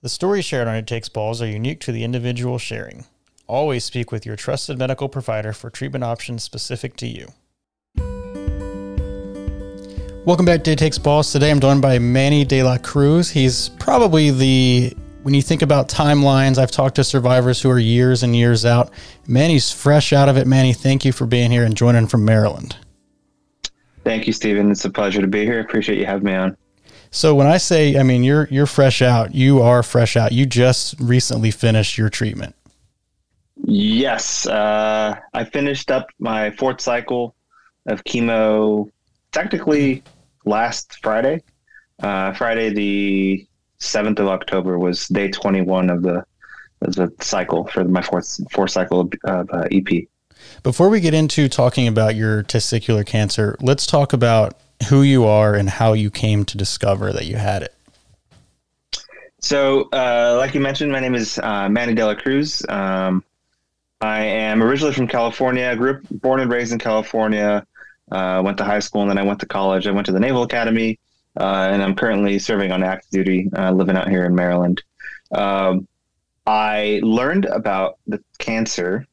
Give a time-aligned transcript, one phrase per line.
[0.00, 3.06] The stories shared on It Takes Balls are unique to the individual sharing.
[3.48, 7.26] Always speak with your trusted medical provider for treatment options specific to you.
[10.24, 11.32] Welcome back to It Takes Balls.
[11.32, 13.28] Today I'm joined by Manny De La Cruz.
[13.28, 18.22] He's probably the, when you think about timelines, I've talked to survivors who are years
[18.22, 18.92] and years out.
[19.26, 20.46] Manny's fresh out of it.
[20.46, 22.76] Manny, thank you for being here and joining from Maryland.
[24.04, 24.70] Thank you, Stephen.
[24.70, 25.58] It's a pleasure to be here.
[25.58, 26.56] Appreciate you having me on.
[27.10, 29.34] So when I say, I mean, you're you're fresh out.
[29.34, 30.32] You are fresh out.
[30.32, 32.54] You just recently finished your treatment.
[33.64, 37.34] Yes, uh, I finished up my fourth cycle
[37.86, 38.90] of chemo.
[39.32, 40.02] Technically,
[40.44, 41.42] last Friday,
[42.02, 43.46] uh, Friday the
[43.78, 46.24] seventh of October was day twenty one of the
[46.82, 50.06] of the cycle for my fourth fourth cycle of, uh, EP.
[50.62, 54.54] Before we get into talking about your testicular cancer, let's talk about
[54.88, 57.74] who you are and how you came to discover that you had it.
[59.40, 62.64] So, uh, like you mentioned, my name is uh, Manny Dela Cruz.
[62.68, 63.22] Um,
[64.00, 65.74] I am originally from California.
[65.76, 67.64] Grew up, born and raised in California.
[68.10, 69.86] Uh, went to high school and then I went to college.
[69.86, 70.98] I went to the Naval Academy,
[71.38, 74.82] uh, and I'm currently serving on active duty, uh, living out here in Maryland.
[75.30, 75.86] Um,
[76.46, 79.06] I learned about the cancer.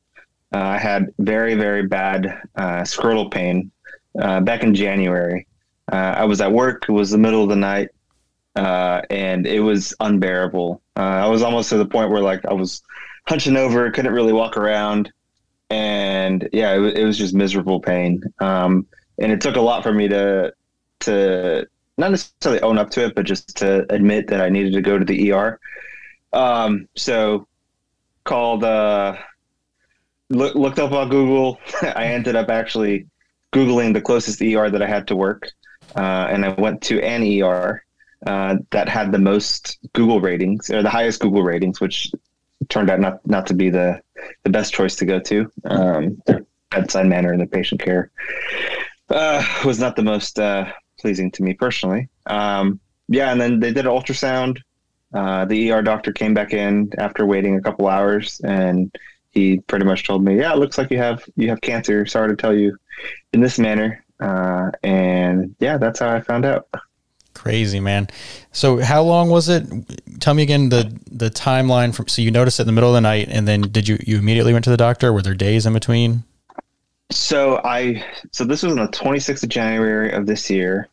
[0.54, 3.72] Uh, I had very, very bad scrotal pain
[4.16, 5.45] back in January.
[5.91, 6.86] Uh, I was at work.
[6.89, 7.89] It was the middle of the night,
[8.55, 10.81] uh, and it was unbearable.
[10.97, 12.81] Uh, I was almost to the point where like I was
[13.27, 15.11] hunching over, couldn't really walk around,
[15.69, 18.22] and yeah, it, it was just miserable pain.
[18.39, 18.88] Um,
[19.19, 20.53] and it took a lot for me to
[21.02, 24.81] to not necessarily own up to it, but just to admit that I needed to
[24.81, 25.59] go to the ER.
[26.33, 27.47] Um, so
[28.23, 29.16] called uh,
[30.30, 31.59] look, looked up on Google.
[31.81, 33.08] I ended up actually
[33.53, 35.52] googling the closest ER that I had to work
[35.95, 37.83] uh, and I went to an ER
[38.25, 42.11] uh, that had the most Google ratings or the highest Google ratings, which
[42.69, 44.02] turned out not not to be the
[44.44, 45.52] the best choice to go to.
[45.66, 48.11] Um, their bedside manner and the patient care
[49.10, 52.10] uh, was not the most uh, pleasing to me personally.
[52.26, 54.60] Um, yeah, and then they did an ultrasound.
[55.14, 58.93] Uh, the ER doctor came back in after waiting a couple hours, and
[59.31, 62.05] he pretty much told me, "Yeah, it looks like you have you have cancer.
[62.05, 62.77] Sorry to tell you
[63.33, 66.67] in this manner." Uh, and yeah, that's how I found out.
[67.36, 68.08] Crazy man.
[68.52, 69.63] So how long was it?
[70.19, 72.08] Tell me again the the timeline from.
[72.08, 74.17] So you noticed it in the middle of the night, and then did you you
[74.17, 75.13] immediately went to the doctor?
[75.13, 76.23] Were there days in between?
[77.11, 80.87] So I so this was on the 26th of January of this year.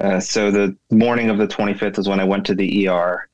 [0.00, 3.28] Uh, so the morning of the 25th is when I went to the ER.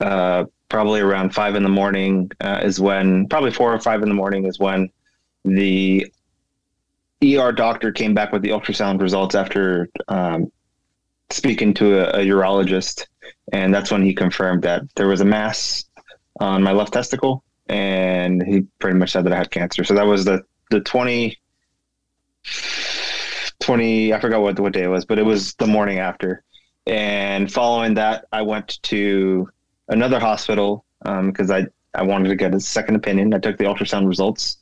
[0.00, 4.08] Uh, probably around five in the morning uh, is when probably four or five in
[4.08, 4.90] the morning is when
[5.44, 6.10] the
[7.22, 10.50] ER doctor came back with the ultrasound results after um,
[11.30, 13.06] speaking to a, a, urologist,
[13.52, 15.84] and that's when he confirmed that there was a mass
[16.40, 19.82] on my left testicle, and he pretty much said that I had cancer.
[19.84, 21.36] So that was the the 20,
[23.60, 26.44] 20 I forgot what what day it was, but it was the morning after.
[26.86, 29.48] And following that, I went to
[29.88, 33.34] another hospital because um, I I wanted to get a second opinion.
[33.34, 34.58] I took the ultrasound results,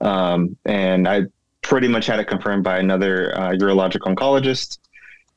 [0.00, 1.22] um, and I
[1.66, 4.78] pretty much had it confirmed by another uh, urologic oncologist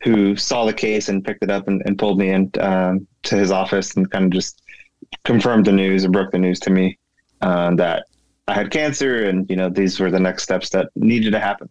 [0.04, 3.36] who saw the case and picked it up and, and pulled me in um, to
[3.36, 4.62] his office and kind of just
[5.26, 6.98] confirmed the news and broke the news to me
[7.42, 8.06] uh, that
[8.48, 11.70] I had cancer and you know these were the next steps that needed to happen.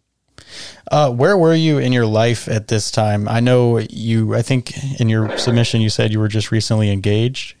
[0.91, 3.27] Uh, where were you in your life at this time?
[3.27, 4.35] I know you.
[4.35, 7.55] I think in your submission you said you were just recently engaged.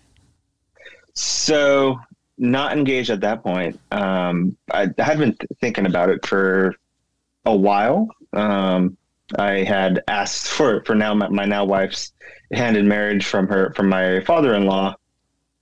[1.13, 1.99] So
[2.37, 3.79] not engaged at that point.
[3.91, 6.73] Um, I, I, had been thinking about it for
[7.45, 8.07] a while.
[8.33, 8.97] Um,
[9.37, 12.13] I had asked for for now my, my, now wife's
[12.51, 14.95] hand in marriage from her from my father in law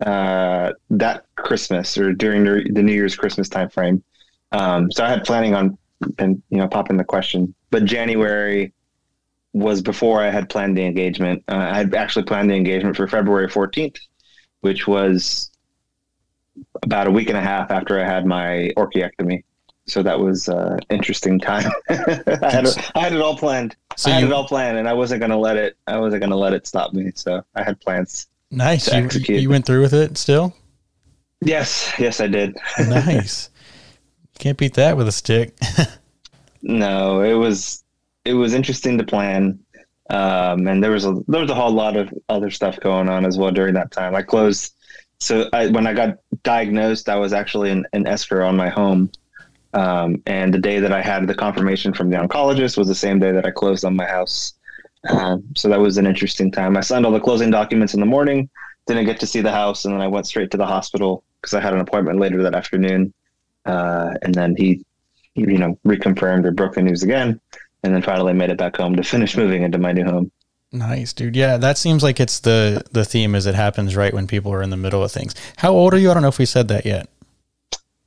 [0.05, 4.03] uh, that Christmas or during the New Year's Christmas time frame.
[4.51, 5.77] Um, so I had planning on
[6.19, 8.73] and you know popping the question, but January
[9.53, 11.43] was before I had planned the engagement.
[11.47, 13.97] Uh, I had actually planned the engagement for February 14th,
[14.61, 15.49] which was
[16.83, 19.43] about a week and a half after I had my orchiectomy
[19.87, 21.71] so that was uh, interesting time.
[21.89, 23.75] I had it, I had it all planned.
[23.95, 25.77] So I had you, it all planned, and I wasn't gonna let it.
[25.87, 27.11] I wasn't gonna let it stop me.
[27.15, 28.27] So I had plans.
[28.51, 28.91] Nice.
[28.93, 30.53] You, you, went through with it still.
[31.41, 32.57] Yes, yes, I did.
[32.79, 33.49] nice.
[34.39, 35.57] Can't beat that with a stick.
[36.61, 37.83] no, it was
[38.25, 39.59] it was interesting to plan,
[40.09, 43.25] um, and there was a there was a whole lot of other stuff going on
[43.25, 44.15] as well during that time.
[44.15, 44.73] I closed.
[45.19, 49.09] So I, when I got diagnosed, I was actually an, in escrow on my home
[49.77, 53.19] um, and the day that I had the confirmation from the oncologist was the same
[53.19, 54.53] day that I closed on my house.
[55.07, 56.75] Um, so that was an interesting time.
[56.75, 58.49] I signed all the closing documents in the morning,
[58.87, 61.53] didn't get to see the house, and then I went straight to the hospital because
[61.53, 63.13] I had an appointment later that afternoon.
[63.65, 64.83] Uh, and then he,
[65.35, 67.39] you know, reconfirmed or broke the news again,
[67.83, 70.31] and then finally made it back home to finish moving into my new home.
[70.71, 71.35] Nice, dude.
[71.35, 74.63] Yeah, that seems like it's the the theme is it happens right when people are
[74.63, 75.35] in the middle of things.
[75.57, 76.09] How old are you?
[76.09, 77.07] I don't know if we said that yet.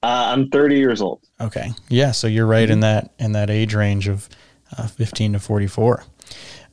[0.02, 1.20] Uh, I'm 30 years old.
[1.41, 1.73] Okay.
[1.88, 2.73] Yeah, so you're right mm-hmm.
[2.73, 4.29] in that in that age range of
[4.76, 6.05] uh, 15 to 44.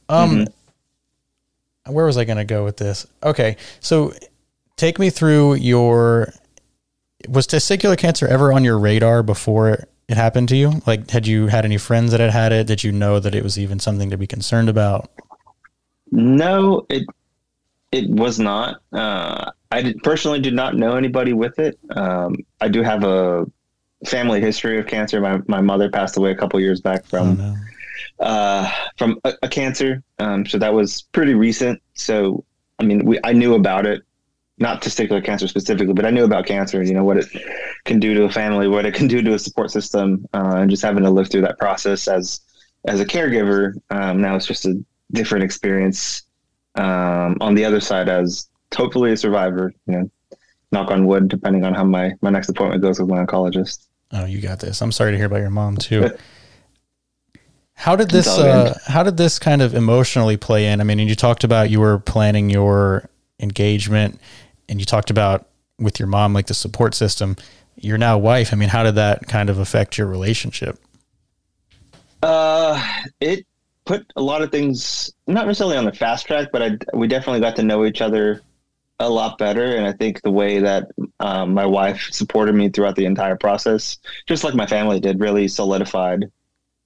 [0.10, 1.94] Um mm-hmm.
[1.94, 3.06] where was I going to go with this?
[3.24, 3.58] Okay.
[3.80, 4.14] So
[4.78, 6.34] take me through your
[7.28, 10.82] was testicular cancer ever on your radar before it happened to you?
[10.86, 12.68] Like had you had any friends that had had it?
[12.68, 15.10] Did you know that it was even something to be concerned about?
[16.12, 17.04] No, it
[17.92, 18.82] it was not.
[18.94, 21.78] Uh, I did, personally did not know anybody with it.
[21.96, 23.46] Um, I do have a
[24.06, 25.20] family history of cancer.
[25.20, 28.26] My my mother passed away a couple years back from oh, no.
[28.26, 31.82] uh, from a, a cancer, um, so that was pretty recent.
[31.96, 32.46] So
[32.80, 34.04] I mean, we I knew about it,
[34.58, 36.80] not testicular cancer specifically, but I knew about cancer.
[36.80, 37.28] And you know what it
[37.86, 40.70] can do to a family, what it can do to a support system, uh, and
[40.70, 42.42] just having to live through that process as
[42.88, 43.74] as a caregiver.
[43.90, 44.82] Um, now it's just a
[45.12, 46.24] different experience
[46.76, 49.74] um, on the other side as hopefully a survivor.
[49.86, 50.12] You know,
[50.72, 53.88] knock on wood, depending on how my my next appointment goes with my oncologist.
[54.12, 54.82] Oh, you got this.
[54.82, 56.12] I'm sorry to hear about your mom too.
[57.74, 60.82] How did this uh, how did this kind of emotionally play in?
[60.82, 63.08] I mean, you talked about you were planning your
[63.40, 64.20] engagement
[64.68, 65.48] and you talked about
[65.78, 67.36] with your mom like the support system.
[67.76, 68.52] You're now wife.
[68.52, 70.80] I mean, how did that kind of affect your relationship?
[72.24, 72.84] Uh,
[73.22, 73.46] it
[73.86, 77.42] put a lot of things not necessarily on the fast track, but I, we definitely
[77.42, 78.42] got to know each other
[79.00, 79.76] a lot better.
[79.76, 80.90] And I think the way that
[81.20, 85.48] um, my wife supported me throughout the entire process, just like my family did, really
[85.48, 86.32] solidified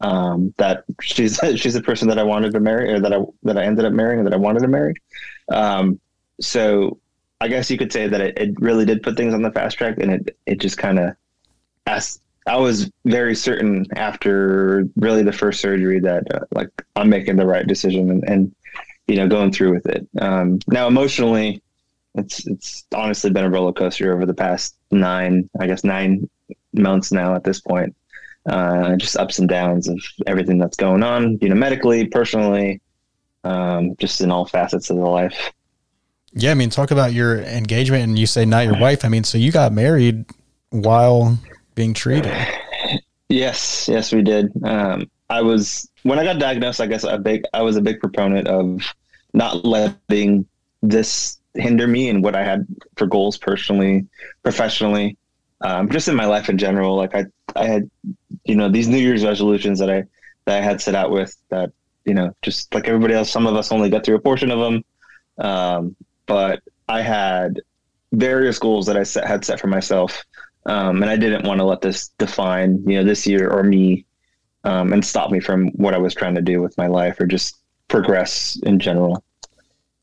[0.01, 3.57] um, that she's she's the person that I wanted to marry, or that I that
[3.57, 4.95] I ended up marrying, or that I wanted to marry.
[5.49, 5.99] Um,
[6.39, 6.99] so
[7.39, 9.77] I guess you could say that it, it really did put things on the fast
[9.77, 11.15] track, and it it just kind of
[11.87, 17.35] asked I was very certain after really the first surgery that uh, like I'm making
[17.35, 18.55] the right decision and, and
[19.07, 20.07] you know going through with it.
[20.19, 21.61] Um, now emotionally,
[22.15, 26.29] it's it's honestly been a roller coaster over the past nine, I guess nine
[26.73, 27.95] months now at this point.
[28.45, 32.81] Uh, just ups and downs of everything that's going on, you know, medically, personally,
[33.43, 35.51] um, just in all facets of the life.
[36.33, 39.05] Yeah, I mean, talk about your engagement, and you say not your wife.
[39.05, 40.25] I mean, so you got married
[40.69, 41.37] while
[41.75, 42.33] being treated.
[43.29, 44.51] Yes, yes, we did.
[44.61, 46.81] Um, I was when I got diagnosed.
[46.81, 48.81] I guess a big I was a big proponent of
[49.33, 50.45] not letting
[50.81, 52.65] this hinder me and what I had
[52.95, 54.07] for goals personally,
[54.43, 55.17] professionally,
[55.61, 56.95] um, just in my life in general.
[56.95, 57.25] Like I,
[57.55, 57.89] I had,
[58.45, 60.03] you know, these New Year's resolutions that I
[60.45, 61.71] that I had set out with that,
[62.05, 63.29] you know, just like everybody else.
[63.29, 64.83] Some of us only got through a portion of them,
[65.37, 65.95] um,
[66.25, 67.61] but I had
[68.11, 70.25] various goals that I set, had set for myself
[70.65, 74.05] um, and I didn't want to let this define, you know, this year or me,
[74.63, 77.25] um, and stop me from what I was trying to do with my life or
[77.25, 77.57] just
[77.87, 79.23] progress in general.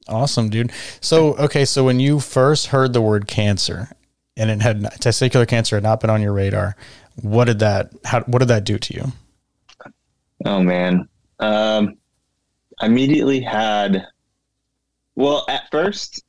[0.09, 0.73] Awesome, dude.
[1.01, 3.91] So, okay, so when you first heard the word cancer
[4.37, 6.77] and it had testicular cancer had not been on your radar,
[7.21, 9.93] what did that how what did that do to you?
[10.45, 11.09] Oh man.
[11.41, 11.97] Um
[12.81, 14.07] I immediately had
[15.19, 16.23] well, at first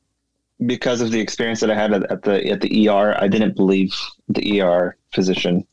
[0.65, 3.93] because of the experience that I had at, the at the ER, I didn't believe
[4.27, 5.65] the ER physician.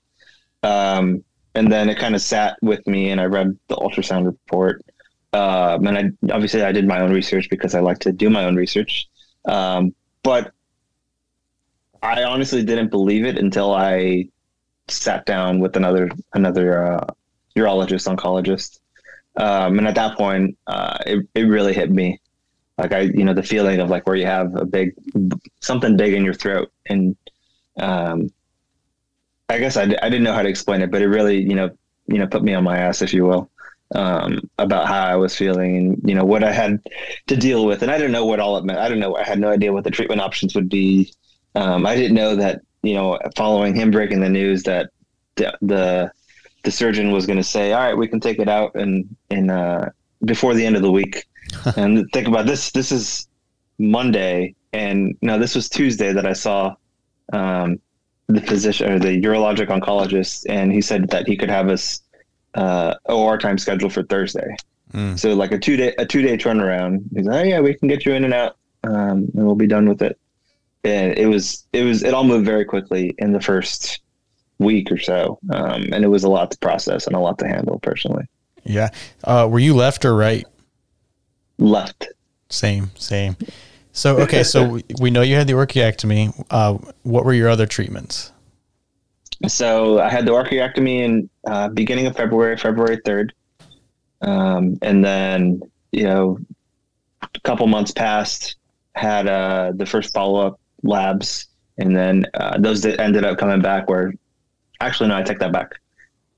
[0.63, 4.85] Um, and then it kind of sat with me, and I read the ultrasound report.
[5.37, 8.45] Um, and I obviously I did my own research because I like to do my
[8.45, 9.09] own research.
[9.45, 10.53] Um, but
[12.03, 14.29] I honestly didn't believe it until I
[14.89, 17.07] sat down with another another uh,
[17.57, 18.81] urologist oncologist.
[19.37, 22.21] Um, and at that point, uh, it, it really hit me
[22.79, 24.95] like I, you know, the feeling of like where you have a big,
[25.61, 26.71] something big in your throat.
[26.87, 27.17] And,
[27.79, 28.31] um,
[29.49, 31.71] I guess I, I didn't know how to explain it, but it really, you know,
[32.07, 33.51] you know, put me on my ass, if you will,
[33.95, 36.81] um, about how I was feeling and, you know, what I had
[37.29, 37.83] to deal with.
[37.83, 38.79] And I didn't know what all it meant.
[38.79, 39.17] I don't know.
[39.17, 41.13] I had no idea what the treatment options would be.
[41.55, 44.91] Um, I didn't know that, you know, following him breaking the news that
[45.37, 46.11] the, the,
[46.65, 49.51] the surgeon was going to say, all right, we can take it out and, and,
[49.51, 49.87] uh,
[50.25, 51.25] before the end of the week,
[51.77, 52.71] and think about this.
[52.71, 53.29] This is
[53.79, 56.75] Monday, and no, this was Tuesday that I saw
[57.33, 57.81] um,
[58.29, 62.01] the physician or the urologic oncologist, and he said that he could have us
[62.57, 64.57] uh, OR time scheduled for Thursday.
[64.93, 65.19] Mm.
[65.19, 67.05] So like a two day a two day turnaround.
[67.15, 69.67] He's like, oh yeah, we can get you in and out, um, and we'll be
[69.67, 70.19] done with it.
[70.85, 74.01] And it was it was it all moved very quickly in the first
[74.59, 77.47] week or so, um, and it was a lot to process and a lot to
[77.47, 78.27] handle personally.
[78.65, 78.91] Yeah,
[79.25, 80.45] uh, were you left or right?
[81.59, 82.09] left.
[82.49, 83.37] Same, same.
[83.93, 86.45] So okay, so we know you had the orchiectomy.
[86.51, 88.33] Uh, what were your other treatments?
[89.47, 93.35] So I had the orchiectomy in uh, beginning of February, February third,
[94.23, 95.61] um, and then
[95.93, 96.39] you know,
[97.23, 98.57] a couple months passed.
[98.95, 103.61] Had uh, the first follow up labs, and then uh, those that ended up coming
[103.61, 104.15] back were
[104.81, 105.73] actually no, I take that back.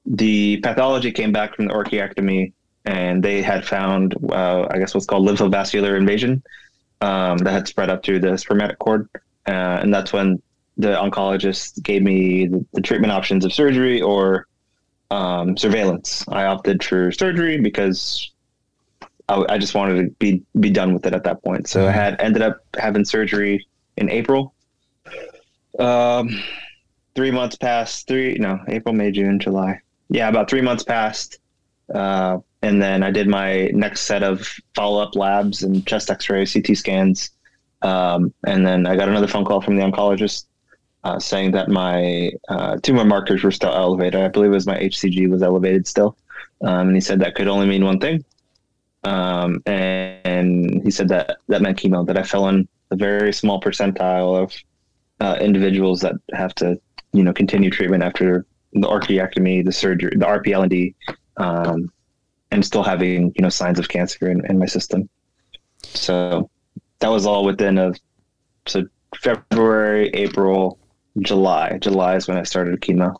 [0.07, 2.53] The pathology came back from the orchiectomy,
[2.85, 6.43] and they had found, uh, I guess, what's called lymphovascular invasion
[7.01, 9.09] um, that had spread up through the spermatic cord,
[9.47, 10.43] uh, and that's when
[10.79, 14.47] the oncologist gave me the, the treatment options of surgery or
[15.11, 16.25] um, surveillance.
[16.29, 18.31] I opted for surgery because
[19.29, 21.69] I, I, just wanted to be be done with it at that point.
[21.69, 23.67] So I had ended up having surgery
[23.97, 24.55] in April.
[25.79, 26.43] Um,
[27.15, 28.07] three months passed.
[28.07, 29.81] Three no, April, May, June, July.
[30.11, 31.39] Yeah, about three months passed.
[31.93, 36.29] Uh, and then I did my next set of follow up labs and chest X
[36.29, 37.31] ray, CT scans.
[37.83, 40.47] Um, and then I got another phone call from the oncologist
[41.05, 44.21] uh, saying that my uh, tumor markers were still elevated.
[44.21, 46.17] I believe it was my HCG was elevated still.
[46.63, 48.25] Um, and he said that could only mean one thing.
[49.05, 53.33] Um, and, and, he said that that meant chemo, that I fell in a very
[53.33, 54.53] small percentile of
[55.21, 56.81] uh, individuals that have to,
[57.13, 60.95] you know, continue treatment after the orchiectomy, the surgery, the RPLND,
[61.37, 61.93] um,
[62.51, 65.09] and still having, you know, signs of cancer in, in my system.
[65.83, 66.51] So
[66.99, 67.95] that was all within a,
[68.67, 68.85] so
[69.17, 70.79] February, April,
[71.23, 71.79] July.
[71.81, 73.15] July is when I started chemo.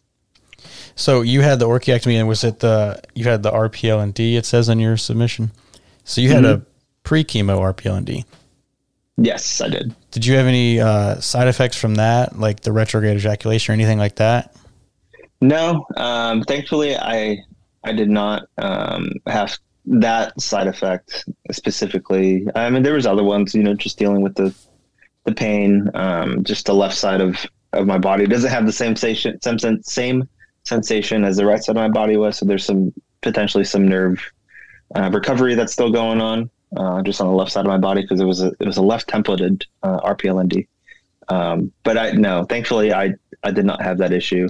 [0.95, 4.37] So you had the orchiectomy, and was it the you had the RPLND?
[4.37, 5.53] It says on your submission.
[6.05, 6.63] So you had mm-hmm.
[6.63, 6.67] a
[7.05, 8.25] pre chemo RPLND.
[9.17, 9.95] Yes, I did.
[10.11, 13.99] Did you have any uh, side effects from that, like the retrograde ejaculation or anything
[13.99, 14.55] like that?
[15.41, 17.45] No, um, thankfully I
[17.85, 22.47] I did not um, have that side effect specifically.
[22.55, 24.55] I mean, there was other ones, you know, just dealing with the
[25.25, 27.37] the pain, um, just the left side of
[27.73, 30.29] of my body it doesn't have the same sensation, same, same
[30.65, 32.39] sensation as the right side of my body was.
[32.39, 34.21] So there's some potentially some nerve
[34.95, 38.03] uh, recovery that's still going on, uh, just on the left side of my body
[38.03, 40.67] because it was a it was a left templated uh, RPLND.
[41.29, 44.49] Um, but I no, thankfully I I did not have that issue.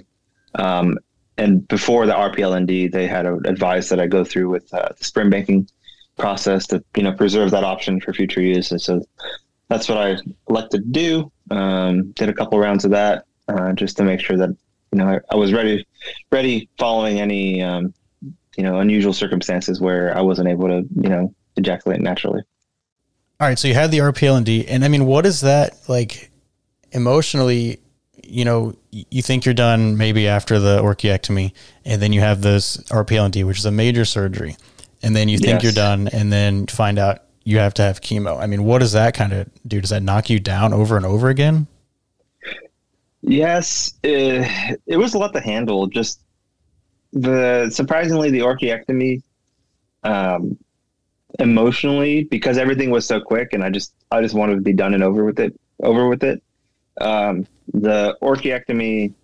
[0.55, 0.99] Um,
[1.37, 5.31] and before the RPLND, they had advised that I go through with uh, the sperm
[5.31, 5.69] banking
[6.19, 8.71] process to you know preserve that option for future use.
[8.71, 9.05] And so
[9.69, 10.17] that's what I
[10.49, 11.33] elected to do.
[11.51, 14.51] Um, did a couple rounds of that uh, just to make sure that
[14.93, 15.87] you know I, I was ready,
[16.31, 17.95] ready following any um,
[18.57, 22.43] you know unusual circumstances where I wasn't able to you know ejaculate naturally.
[23.41, 26.31] All right, so you had the RPLND, and I mean, what is that like
[26.91, 27.81] emotionally?
[28.25, 31.53] You know, you think you're done maybe after the orchiectomy,
[31.85, 34.57] and then you have this RPLND, which is a major surgery,
[35.03, 35.63] and then you think yes.
[35.63, 38.39] you're done, and then find out you have to have chemo.
[38.39, 39.81] I mean, what does that kind of do?
[39.81, 41.67] Does that knock you down over and over again?
[43.23, 45.87] Yes, it, uh, it was a lot to handle.
[45.87, 46.21] Just
[47.15, 49.23] the surprisingly the orchiectomy,
[50.05, 50.59] um,
[51.39, 54.93] emotionally because everything was so quick, and I just I just wanted to be done
[54.93, 55.59] and over with it.
[55.83, 56.43] Over with it.
[57.01, 59.15] Um, the orchiectomy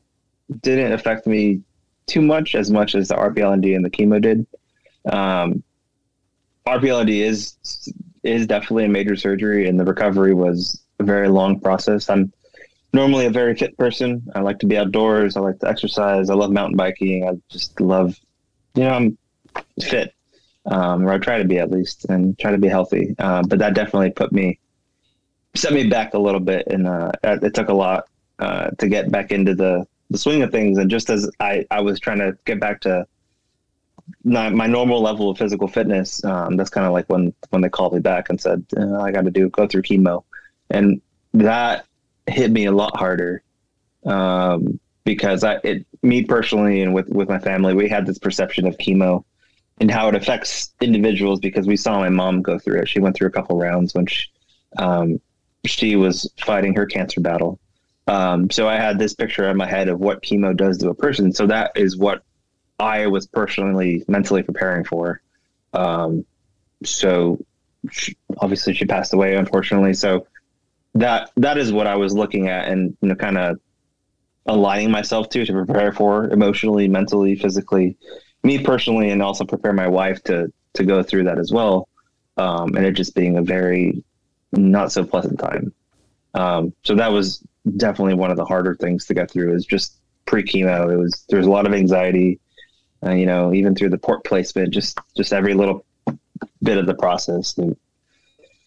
[0.62, 1.61] didn't affect me
[2.07, 4.47] too much as much as the RPLND the chemo did.
[5.12, 5.62] Um,
[6.66, 7.59] RPLND is
[8.25, 12.09] is definitely a major surgery, and the recovery was a very long process.
[12.09, 12.33] I'm
[12.93, 14.23] normally a very fit person.
[14.35, 15.37] I like to be outdoors.
[15.37, 16.31] I like to exercise.
[16.31, 17.28] I love mountain biking.
[17.28, 18.19] I just love,
[18.75, 19.19] you know, I'm
[19.81, 20.14] fit,
[20.66, 23.14] um, or I try to be at least, and try to be healthy.
[23.19, 24.59] Uh, but that definitely put me,
[25.54, 29.11] set me back a little bit, and uh, it took a lot uh, to get
[29.11, 30.78] back into the the swing of things.
[30.78, 33.07] And just as I I was trying to get back to
[34.25, 37.69] my, my normal level of physical fitness, um, that's kind of like when when they
[37.69, 40.25] called me back and said uh, I got to do go through chemo,
[40.71, 41.01] and
[41.33, 41.87] that
[42.27, 43.43] hit me a lot harder
[44.05, 48.67] um, because I it me personally and with with my family we had this perception
[48.67, 49.25] of chemo
[49.81, 52.89] and how it affects individuals because we saw my mom go through it.
[52.89, 54.29] She went through a couple rounds when she
[54.79, 55.21] um,
[55.65, 57.59] she was fighting her cancer battle.
[58.07, 60.95] Um, so I had this picture in my head of what chemo does to a
[60.95, 61.33] person.
[61.33, 62.23] So that is what
[62.78, 65.21] I was personally mentally preparing for.
[65.73, 66.25] Um,
[66.85, 67.45] so
[67.90, 69.95] she, obviously she passed away, unfortunately.
[69.95, 70.26] So
[70.95, 73.59] that that is what I was looking at, and you know, kind of
[74.47, 77.97] aligning myself to to prepare for emotionally, mentally, physically,
[78.43, 81.88] me personally, and also prepare my wife to to go through that as well.
[82.37, 84.02] Um, and it just being a very
[84.52, 85.73] not so pleasant time.
[86.35, 87.43] Um, so that was
[87.76, 89.54] definitely one of the harder things to get through.
[89.54, 90.93] Is just pre chemo.
[90.93, 92.40] It was there was a lot of anxiety
[93.05, 95.85] uh, you know, even through the port placement, just just every little
[96.63, 97.57] bit of the process.
[97.59, 97.77] And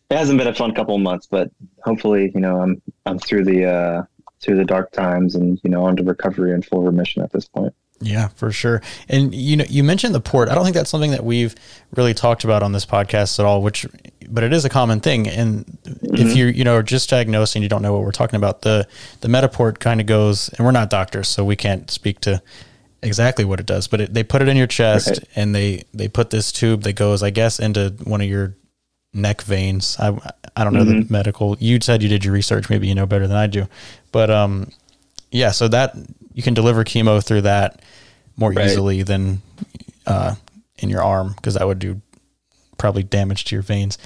[0.09, 1.51] it hasn't been a fun couple of months, but
[1.83, 4.03] hopefully, you know, I'm I'm through the uh,
[4.41, 7.73] through the dark times and you know onto recovery and full remission at this point.
[7.99, 8.81] Yeah, for sure.
[9.09, 10.49] And you know, you mentioned the port.
[10.49, 11.55] I don't think that's something that we've
[11.95, 13.61] really talked about on this podcast at all.
[13.63, 13.87] Which,
[14.29, 15.27] but it is a common thing.
[15.27, 16.15] And mm-hmm.
[16.15, 18.61] if you you know are just diagnosing, you don't know what we're talking about.
[18.61, 18.87] The
[19.21, 22.41] the Mediport kind of goes, and we're not doctors, so we can't speak to
[23.07, 23.87] exactly what it does.
[23.87, 25.23] But it, they put it in your chest, right.
[25.35, 28.55] and they they put this tube that goes, I guess, into one of your
[29.13, 29.97] neck veins.
[29.99, 30.17] I
[30.55, 31.07] I don't know mm-hmm.
[31.07, 31.57] the medical.
[31.59, 32.69] You said you did your research.
[32.69, 33.67] Maybe you know better than I do.
[34.11, 34.71] But um,
[35.31, 35.51] yeah.
[35.51, 35.95] So that
[36.33, 37.81] you can deliver chemo through that
[38.35, 38.65] more right.
[38.65, 39.41] easily than
[40.05, 40.35] uh,
[40.77, 42.01] in your arm because that would do
[42.77, 43.97] probably damage to your veins.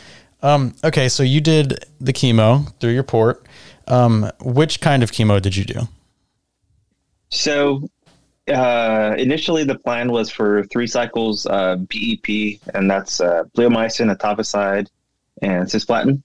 [0.41, 3.45] Um, okay, so you did the chemo through your port.
[3.87, 5.81] Um, which kind of chemo did you do?
[7.29, 7.89] So
[8.51, 14.87] uh, initially, the plan was for three cycles uh, BEP, and that's uh, bleomycin, etoposide,
[15.41, 16.21] and cisplatin.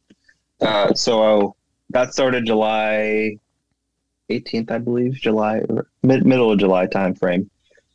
[0.60, 1.56] Uh, so
[1.90, 3.38] that started July
[4.30, 5.62] 18th, I believe, July
[6.02, 7.48] mid, middle of July timeframe.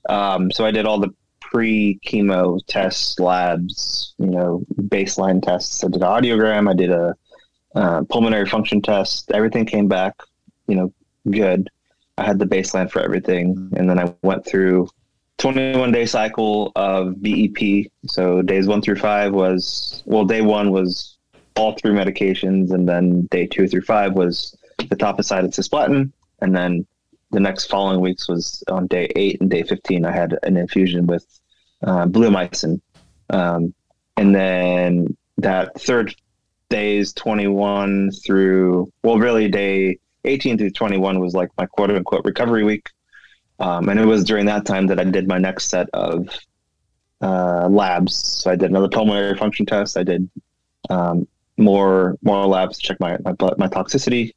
[0.10, 1.10] Um, so I did all the
[1.40, 5.84] pre chemo tests, labs, you know, baseline tests.
[5.84, 6.70] I did an audiogram.
[6.70, 7.16] I did a
[7.76, 9.32] uh, pulmonary function test.
[9.32, 10.16] Everything came back,
[10.68, 10.94] you know,
[11.30, 11.70] good.
[12.22, 14.90] I had the baseline for everything, and then I went through
[15.40, 17.88] 21 day cycle of BEP.
[18.06, 21.18] So days one through five was well, day one was
[21.56, 26.12] all three medications, and then day two through five was the etoposide and cisplatin,
[26.42, 26.86] and then
[27.32, 31.08] the next following weeks was on day eight and day 15 i had an infusion
[31.08, 31.26] with
[31.84, 32.80] uh, bleomycin
[33.30, 33.74] um,
[34.18, 36.14] and then that third
[36.70, 42.64] days 21 through well really day 18 through 21 was like my quote unquote recovery
[42.64, 42.90] week.
[43.60, 46.28] Um, and it was during that time that i did my next set of
[47.22, 48.16] uh, labs.
[48.16, 49.98] So i did another pulmonary function test.
[49.98, 50.30] I did
[50.90, 54.32] um, more more labs to check my my, my toxicity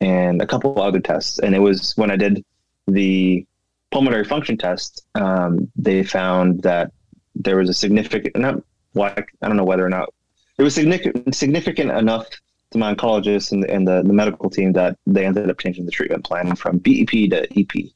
[0.00, 1.38] and a couple other tests.
[1.38, 2.44] And it was when I did
[2.86, 3.46] the
[3.90, 6.92] pulmonary function test, um, they found that
[7.34, 8.62] there was a significant, not
[8.96, 10.12] I don't know whether or not
[10.58, 12.26] it was significant, significant enough
[12.70, 15.90] to my oncologist and, and the, the medical team that they ended up changing the
[15.90, 17.90] treatment plan from BEP to EP.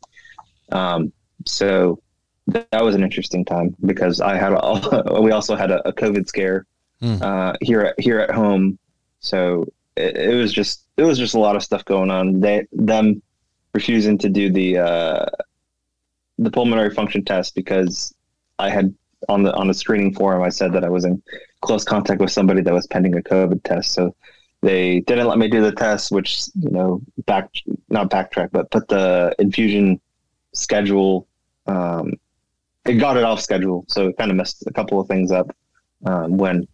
[0.73, 1.13] Um,
[1.47, 2.01] so
[2.49, 5.93] that, that, was an interesting time because I had a, we also had a, a
[5.93, 6.67] COVID scare
[7.01, 7.23] mm.
[7.23, 8.79] uh, here at here at home.
[9.21, 12.41] So it, it was just it was just a lot of stuff going on.
[12.41, 13.23] They them
[13.73, 15.27] refusing to do the uh,
[16.39, 18.15] the pulmonary function test because
[18.59, 18.95] I had
[19.29, 21.23] on the on the screening form I said that I was in
[21.61, 23.93] close contact with somebody that was pending a COVID test.
[23.93, 24.15] So
[24.65, 27.51] they didn't let me do the test, which you know back
[27.91, 30.01] not backtrack, but put the infusion
[30.53, 31.29] schedule.
[31.67, 32.15] Um,
[32.87, 35.55] it got it off schedule, so it kind of messed a couple of things up
[36.07, 36.67] um, when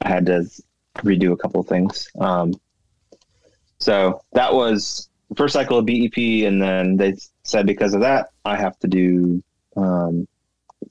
[0.00, 0.46] I had to
[0.98, 2.08] redo a couple of things.
[2.20, 2.54] Um,
[3.78, 8.56] so that was first cycle of BEP, and then they said because of that, I
[8.56, 9.42] have to do
[9.76, 10.26] um,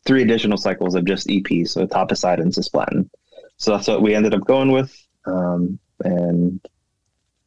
[0.05, 3.09] three additional cycles of just EP, so etoposide and cisplatin.
[3.57, 6.59] So that's what we ended up going with, um, and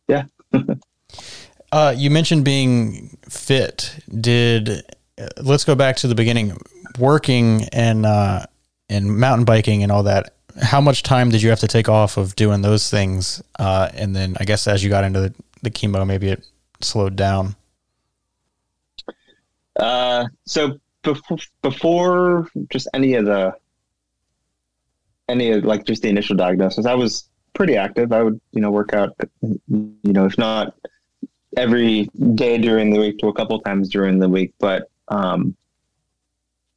[0.07, 0.25] yeah.
[1.73, 3.99] uh, you mentioned being fit.
[4.21, 4.83] Did
[5.41, 6.57] let's go back to the beginning.
[6.99, 8.47] Working and uh,
[8.89, 10.33] and mountain biking and all that
[10.63, 13.43] how much time did you have to take off of doing those things?
[13.59, 16.47] Uh, and then I guess as you got into the, the chemo, maybe it
[16.81, 17.57] slowed down.
[19.79, 23.55] Uh, so before, before just any of the,
[25.29, 28.13] any of like just the initial diagnosis, I was pretty active.
[28.13, 30.75] I would, you know, work out, you know, if not
[31.57, 35.57] every day during the week to a couple times during the week, but, um,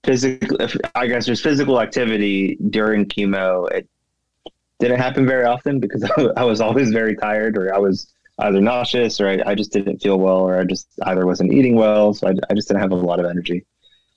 [0.04, 0.58] physical
[0.96, 3.70] i guess there's physical activity during chemo.
[3.72, 3.88] It
[4.80, 6.04] didn't happen very often because
[6.38, 10.00] i was always very tired or i was either nauseous or I, I, just didn't
[10.00, 12.14] feel well or i just either wasn't eating well.
[12.14, 13.66] So i, I just didn't have a lot of energy.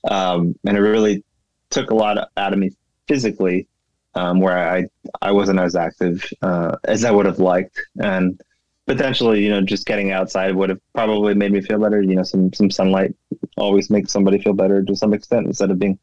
[0.09, 1.23] Um, and it really
[1.69, 2.71] took a lot out of me
[3.07, 3.67] physically
[4.15, 4.85] um, where i
[5.21, 8.41] i wasn't as active uh, as i would have liked and
[8.85, 12.01] potentially, you know, just getting outside would have probably made me feel better.
[12.01, 13.15] You know, some some sunlight
[13.57, 15.97] always makes somebody feel better to some extent instead of being,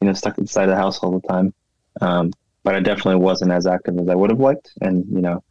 [0.00, 1.54] you know, stuck inside the house all the time.
[2.00, 5.42] Um, but I definitely wasn't as active as I would have liked, and you know,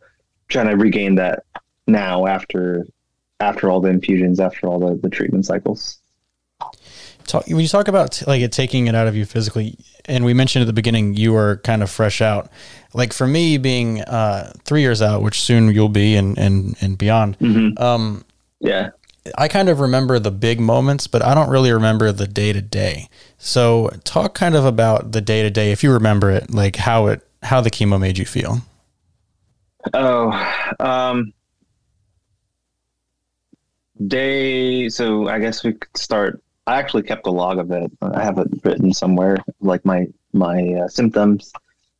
[0.49, 1.43] trying to regain that
[1.87, 2.85] now after
[3.39, 5.99] after all the infusions, after all the, the treatment cycles.
[7.27, 10.33] Talk, when you talk about like it taking it out of you physically, and we
[10.33, 12.49] mentioned at the beginning you were kind of fresh out.
[12.93, 16.97] Like for me, being uh, three years out, which soon you'll be, and and and
[16.97, 17.39] beyond.
[17.39, 17.81] Mm-hmm.
[17.81, 18.23] Um,
[18.59, 18.91] yeah,
[19.37, 22.61] I kind of remember the big moments, but I don't really remember the day to
[22.61, 23.07] day.
[23.37, 27.07] So talk kind of about the day to day, if you remember it, like how
[27.07, 28.59] it how the chemo made you feel.
[29.93, 30.31] Oh,
[30.79, 31.33] um,
[34.07, 34.89] day.
[34.89, 36.41] So I guess we could start.
[36.65, 37.91] I actually kept a log of it.
[38.01, 41.51] I have it written somewhere, like my my uh, symptoms.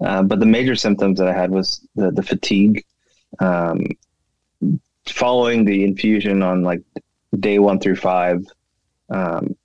[0.03, 2.85] Uh, but the major symptoms that I had was the the fatigue.
[3.39, 3.85] Um,
[5.05, 6.81] following the infusion on like
[7.39, 8.45] day one through five,
[9.09, 9.55] um,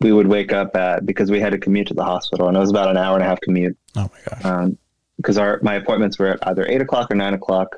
[0.00, 2.60] we would wake up at because we had to commute to the hospital, and it
[2.60, 3.76] was about an hour and a half commute.
[3.96, 4.72] Oh my gosh!
[5.16, 7.76] Because um, our my appointments were at either eight o'clock or nine o'clock,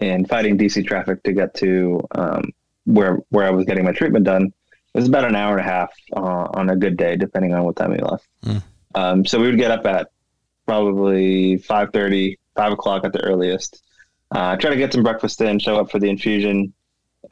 [0.00, 2.50] and fighting DC traffic to get to um,
[2.84, 4.52] where where I was getting my treatment done.
[4.94, 7.64] It was about an hour and a half uh, on a good day, depending on
[7.64, 8.28] what time we left.
[8.44, 8.62] Mm.
[8.94, 10.10] Um, so we would get up at
[10.66, 13.82] probably 5.30, 5 o'clock at the earliest.
[14.30, 16.72] Uh, try to get some breakfast in, show up for the infusion.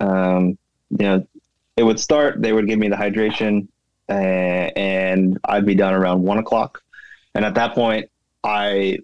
[0.00, 0.58] Um,
[0.90, 1.26] you know,
[1.76, 2.42] it would start.
[2.42, 3.68] They would give me the hydration,
[4.08, 4.12] uh,
[4.76, 6.82] and I'd be done around one o'clock.
[7.34, 8.10] And at that point,
[8.44, 8.98] I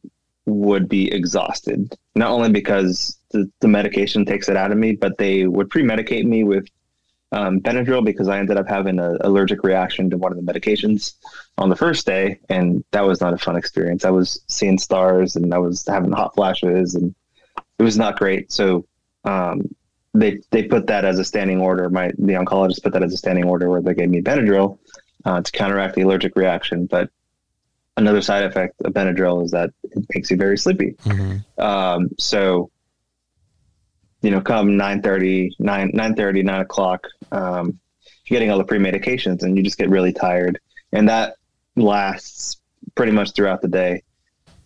[0.47, 1.97] would be exhausted.
[2.15, 6.25] Not only because the, the medication takes it out of me, but they would pre-medicate
[6.25, 6.67] me with
[7.33, 11.15] um, Benadryl because I ended up having an allergic reaction to one of the medications
[11.59, 14.05] on the first day, and that was not a fun experience.
[14.05, 17.15] I was seeing stars and I was having hot flashes, and
[17.79, 18.51] it was not great.
[18.51, 18.87] So
[19.25, 19.75] um,
[20.15, 21.91] they they put that as a standing order.
[21.91, 24.79] My the oncologist put that as a standing order where they gave me Benadryl
[25.25, 26.87] uh, to counteract the allergic reaction.
[26.87, 27.11] But
[27.99, 30.93] another side effect of Benadryl is that it makes you very sleepy.
[31.05, 31.61] Mm-hmm.
[31.61, 32.71] Um, so
[34.23, 37.79] you know, come 9 9, 9 9 o'clock, um,
[38.27, 40.59] you're getting all the pre-medications and you just get really tired.
[40.93, 41.37] And that
[41.77, 42.61] lasts
[42.95, 44.03] pretty much throughout the day.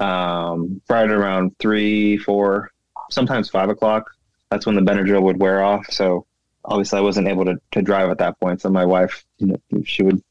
[0.00, 2.70] Um, right around three, four,
[3.10, 4.10] sometimes five o'clock.
[4.50, 5.86] That's when the Benadryl would wear off.
[5.90, 6.26] So
[6.64, 8.60] obviously I wasn't able to, to drive at that point.
[8.60, 10.22] So my wife, you know, she would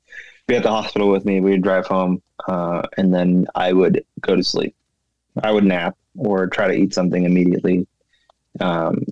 [0.47, 1.39] be at the hospital with me.
[1.39, 4.75] We'd drive home, uh, and then I would go to sleep.
[5.41, 7.87] I would nap or try to eat something immediately
[8.61, 9.05] um,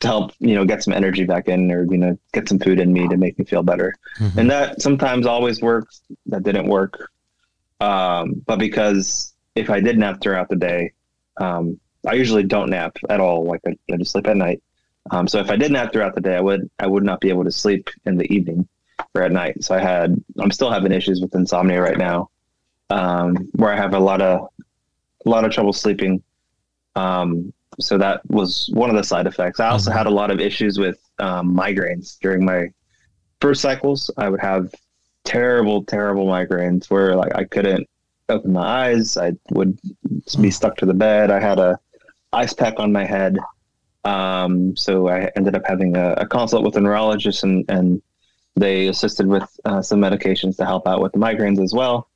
[0.00, 2.80] to help you know get some energy back in or you know get some food
[2.80, 3.94] in me to make me feel better.
[4.18, 4.38] Mm-hmm.
[4.38, 6.02] and that sometimes always works.
[6.26, 7.10] That didn't work.
[7.80, 10.92] Um, but because if i did nap throughout the day
[11.40, 13.44] um, i usually don't nap at all.
[13.44, 14.62] Like i, I just sleep at night.
[15.10, 17.30] Um, so if i did nap throughout the day i would i would not be
[17.30, 18.68] able to sleep in the evening
[19.14, 19.64] or at night.
[19.64, 22.30] So i had i'm still having issues with insomnia right now
[22.90, 24.48] um, where i have a lot of
[25.26, 26.22] a lot of trouble sleeping.
[26.96, 29.60] Um, so that was one of the side effects.
[29.60, 29.98] I also mm-hmm.
[29.98, 32.70] had a lot of issues with um, migraines during my
[33.40, 34.10] first cycles.
[34.16, 34.74] I would have
[35.24, 37.88] terrible, terrible migraines where like I couldn't
[38.28, 39.16] open my eyes.
[39.16, 40.52] I would be mm.
[40.52, 41.30] stuck to the bed.
[41.30, 41.78] I had a
[42.32, 43.38] ice pack on my head.
[44.04, 48.00] Um, so I ended up having a, a, consult with a neurologist and, and
[48.56, 52.08] they assisted with uh, some medications to help out with the migraines as well.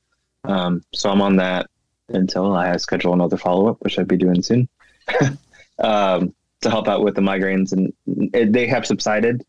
[0.45, 1.69] Um, so I'm on that
[2.09, 4.67] until I schedule another follow up, which I'd be doing soon.
[5.79, 7.93] um, to help out with the migraines, and
[8.33, 9.43] it, they have subsided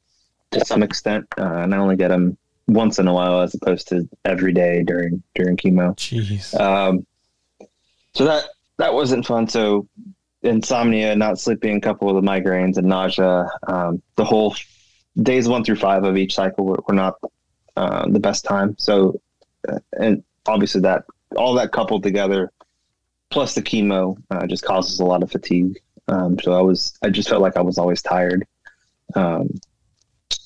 [0.51, 1.27] to some extent.
[1.39, 2.37] Uh, and I only get them
[2.67, 5.97] once in a while, as opposed to every day during during chemo.
[5.97, 6.59] Jeez.
[6.59, 7.07] Um,
[8.15, 8.45] so that
[8.79, 9.49] that wasn't fun.
[9.49, 9.89] So
[10.43, 13.49] insomnia, not sleeping, couple of the migraines and nausea.
[13.67, 14.55] Um, the whole
[15.23, 17.17] days one through five of each cycle were, were not
[17.77, 18.77] uh, the best time.
[18.79, 19.21] So,
[19.69, 21.05] uh, and obviously that
[21.37, 22.53] all that coupled together,
[23.31, 25.79] plus the chemo, uh, just causes a lot of fatigue.
[26.09, 28.47] Um, so I was, I just felt like I was always tired.
[29.15, 29.61] Um,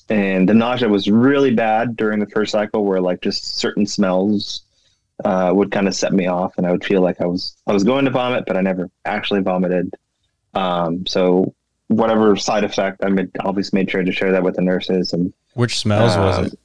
[0.09, 4.63] and the nausea was really bad during the first cycle where like just certain smells
[5.23, 7.73] uh, would kind of set me off and I would feel like I was, I
[7.73, 9.93] was going to vomit, but I never actually vomited.
[10.53, 11.53] Um, so
[11.87, 15.33] whatever side effect, I made, obviously made sure to share that with the nurses and
[15.53, 16.59] which smells uh, was it?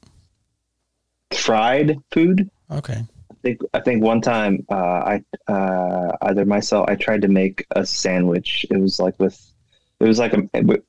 [1.38, 2.50] Fried food.
[2.70, 3.02] Okay
[3.46, 4.74] think I think one time uh,
[5.12, 8.66] I uh, either myself I tried to make a sandwich.
[8.70, 9.38] It was like with
[10.00, 10.42] it was like a,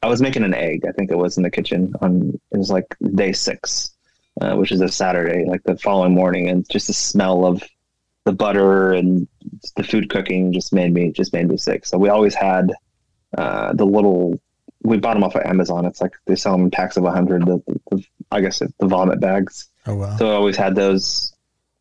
[0.04, 0.86] I was making an egg.
[0.88, 3.91] I think it was in the kitchen on it was like day six,
[4.41, 7.63] uh, which is a Saturday, like the following morning, and just the smell of
[8.26, 9.28] the butter and
[9.76, 11.86] the food cooking just made me just made me sick.
[11.86, 12.74] So we always had
[13.38, 14.39] uh, the little
[14.84, 15.86] we bought them off of Amazon.
[15.86, 17.46] It's like they sell them in packs of a hundred.
[17.46, 19.70] The, the, I guess the vomit bags.
[19.86, 20.17] Oh wow!
[20.17, 21.34] So I always had those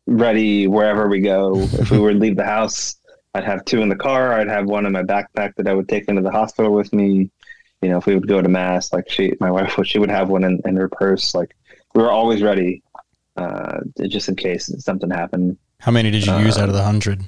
[0.07, 1.59] ready wherever we go.
[1.59, 2.95] if we were to leave the house,
[3.35, 4.33] I'd have two in the car.
[4.33, 7.29] I'd have one in my backpack that I would take into the hospital with me.
[7.81, 10.29] You know, if we would go to mass, like she, my wife, she would have
[10.29, 11.35] one in, in her purse.
[11.35, 11.55] Like
[11.93, 12.81] we were always ready,
[13.35, 15.57] uh, just in case something happened.
[15.79, 17.21] How many did you uh, use out of the hundred?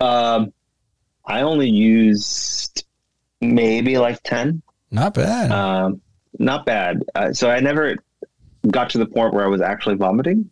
[0.00, 0.52] Um,
[1.26, 2.86] I only used
[3.42, 4.62] maybe like ten.
[4.90, 5.50] Not bad.
[5.50, 6.00] Um,
[6.38, 7.04] not bad.
[7.14, 7.96] Uh, so I never
[8.70, 10.50] got to the point where I was actually vomiting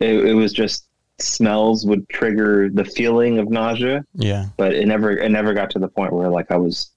[0.00, 0.86] it, it was just
[1.18, 4.04] smells would trigger the feeling of nausea.
[4.14, 4.46] Yeah.
[4.56, 6.90] But it never it never got to the point where like I was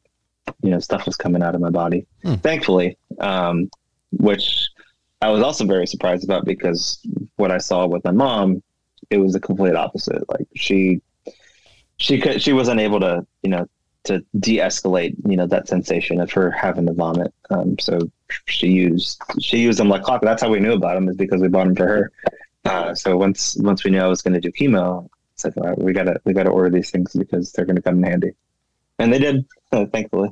[0.62, 2.06] you know stuff was coming out of my body.
[2.24, 2.36] Hmm.
[2.36, 3.70] Thankfully, um,
[4.12, 4.70] which
[5.22, 7.00] I was also very surprised about because
[7.36, 8.62] what I saw with my mom,
[9.10, 10.28] it was the complete opposite.
[10.30, 11.02] Like she
[11.98, 13.68] she could she was unable to you know
[14.06, 17.34] to de-escalate you know that sensation of her having to vomit.
[17.50, 18.00] Um, so
[18.46, 20.22] she used she used them like clock.
[20.22, 22.12] That's how we knew about them is because we bought them for her.
[22.65, 25.78] Uh, so once once we knew I was going to do chemo, it's like right,
[25.78, 28.32] we gotta we gotta order these things because they're going to come in handy,
[28.99, 30.32] and they did, uh, thankfully.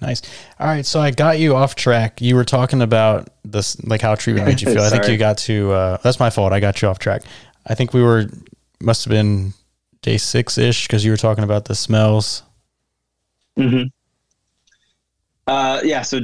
[0.00, 0.22] Nice.
[0.60, 2.20] All right, so I got you off track.
[2.20, 4.82] You were talking about this, like how treatment made you feel.
[4.82, 5.72] I think you got to.
[5.72, 6.52] Uh, that's my fault.
[6.52, 7.22] I got you off track.
[7.66, 8.26] I think we were
[8.80, 9.52] must have been
[10.02, 12.42] day six ish because you were talking about the smells.
[13.56, 13.84] Hmm.
[15.46, 16.02] Uh, yeah.
[16.02, 16.20] So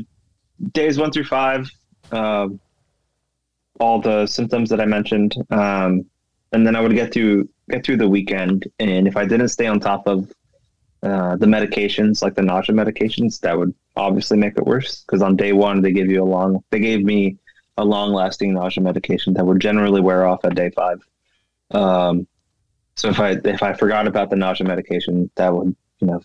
[0.72, 1.68] days one through five,
[2.12, 2.48] uh,
[3.84, 6.06] all the symptoms that I mentioned, um,
[6.52, 9.66] and then I would get through get through the weekend, and if I didn't stay
[9.66, 10.32] on top of
[11.02, 15.02] uh, the medications, like the nausea medications, that would obviously make it worse.
[15.02, 17.36] Because on day one, they give you a long, they gave me
[17.76, 21.02] a long lasting nausea medication that would generally wear off at day five.
[21.72, 22.26] Um,
[22.96, 26.22] so if I if I forgot about the nausea medication, that would you know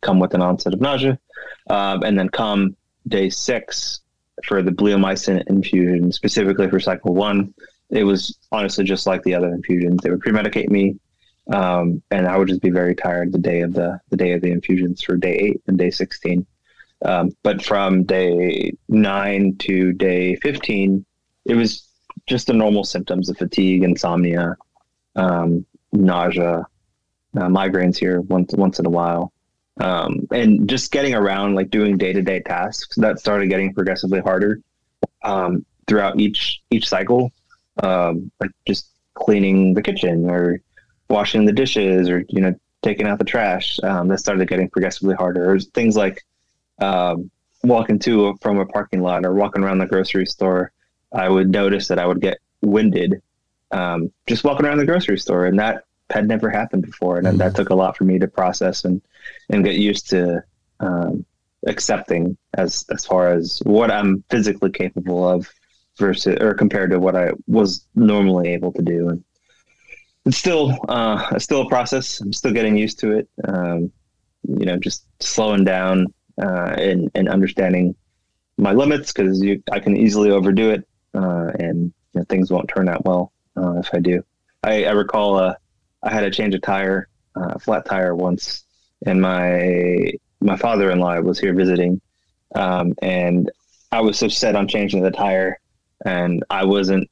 [0.00, 1.18] come with an onset of nausea,
[1.70, 4.00] um, and then come day six
[4.44, 7.54] for the bleomycin infusion, specifically for cycle one,
[7.90, 10.00] it was honestly just like the other infusions.
[10.02, 10.96] They would pre-medicate me,
[11.52, 14.42] um, and I would just be very tired the day of the the day of
[14.42, 16.46] the infusions for day eight and day sixteen.
[17.04, 21.04] Um, but from day nine to day fifteen,
[21.44, 21.88] it was
[22.26, 24.56] just the normal symptoms of fatigue, insomnia,
[25.14, 26.66] um, nausea,
[27.36, 29.32] uh, migraines here once once in a while,
[29.80, 34.20] um, and just getting around like doing day to day tasks that started getting progressively
[34.20, 34.60] harder
[35.22, 37.32] um, throughout each each cycle,
[37.82, 40.60] um, like just cleaning the kitchen or
[41.08, 43.78] washing the dishes or you know taking out the trash.
[43.82, 45.52] Um, that started getting progressively harder.
[45.52, 46.24] Or things like
[46.80, 47.30] um,
[47.62, 50.72] walking to from a parking lot or walking around the grocery store.
[51.12, 53.22] I would notice that I would get winded
[53.70, 57.38] um, just walking around the grocery store, and that had never happened before, and mm-hmm.
[57.38, 59.00] that took a lot for me to process and
[59.50, 60.42] and get used to
[60.80, 61.24] um,
[61.66, 65.50] accepting as as far as what I'm physically capable of
[65.98, 69.24] versus or compared to what I was normally able to do, and
[70.24, 72.20] it's still uh, it's still a process.
[72.20, 73.28] I'm still getting used to it.
[73.44, 73.92] Um,
[74.42, 76.06] you know, just slowing down
[76.40, 77.94] uh, and and understanding
[78.58, 79.42] my limits because
[79.72, 83.78] I can easily overdo it, uh, and you know, things won't turn out well uh,
[83.78, 84.24] if I do.
[84.62, 85.54] I, I recall uh,
[86.02, 88.64] I had to change a tire, uh, a flat tire once,
[89.04, 92.00] and my my father in law was here visiting,
[92.54, 93.50] um, and
[93.92, 95.58] I was so set on changing the tire,
[96.04, 97.10] and I wasn't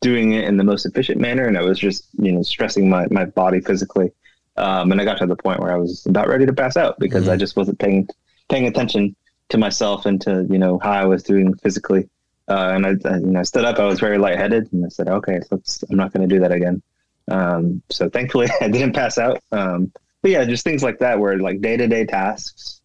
[0.00, 3.06] doing it in the most efficient manner, and I was just you know stressing my
[3.10, 4.12] my body physically,
[4.56, 6.98] um, and I got to the point where I was about ready to pass out
[6.98, 7.32] because mm-hmm.
[7.32, 8.08] I just wasn't paying
[8.48, 9.16] paying attention
[9.50, 12.08] to myself and to you know how I was doing physically.
[12.48, 13.78] Uh, and I, I, you know, stood up.
[13.78, 15.84] I was very lightheaded, and I said, "Okay, let's.
[15.84, 16.82] I'm not going to do that again."
[17.30, 19.40] Um, so thankfully, I didn't pass out.
[19.52, 22.80] Um, but yeah, just things like that, where like day to day tasks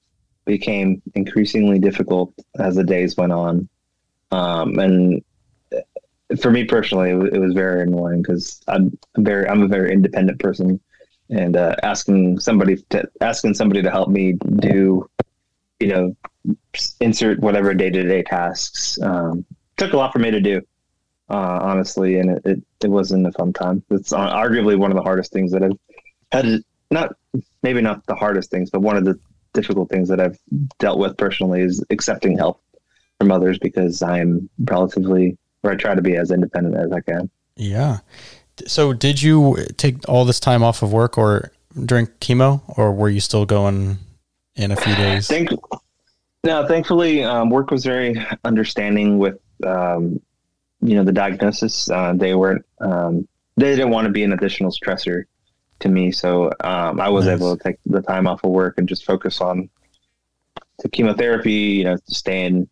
[0.45, 3.67] became increasingly difficult as the days went on.
[4.31, 5.23] Um, and
[6.39, 10.39] for me personally, it, it was very annoying because I'm, very, I'm a very independent
[10.39, 10.79] person,
[11.29, 15.09] and uh, asking somebody to asking somebody to help me do,
[15.79, 16.15] you know,
[16.99, 19.43] insert whatever day to day tasks um,
[19.77, 20.61] took a lot for me to do,
[21.29, 23.83] uh, honestly, and it, it, it, wasn't a fun time.
[23.89, 25.77] It's arguably one of the hardest things that I've
[26.31, 26.63] had.
[26.91, 27.15] Not
[27.63, 29.19] maybe not the hardest things, but one of the
[29.53, 30.37] difficult things that I've
[30.77, 32.61] dealt with personally is accepting help
[33.17, 37.29] from others because I'm relatively, or I try to be as independent as I can.
[37.55, 37.99] Yeah.
[38.67, 41.51] So, did you take all this time off of work or
[41.85, 43.97] during chemo, or were you still going
[44.55, 45.27] in a few days?
[45.27, 45.49] Thank,
[46.43, 50.21] no, thankfully, um, work was very understanding with um,
[50.85, 51.89] you know the diagnosis.
[51.89, 55.23] Uh, they weren't um, they didn't want to be an additional stressor
[55.79, 57.37] to me, so um, I was nice.
[57.37, 59.69] able to take the time off of work and just focus on
[60.79, 61.51] the chemotherapy.
[61.51, 62.69] You know, staying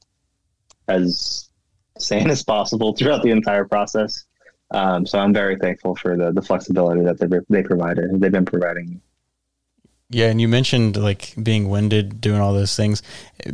[0.87, 1.49] as
[1.97, 4.25] sane as possible throughout the entire process.
[4.71, 8.19] Um, so I'm very thankful for the the flexibility that they they provided.
[8.19, 9.01] They've been providing.
[10.09, 13.01] Yeah, and you mentioned like being winded, doing all those things.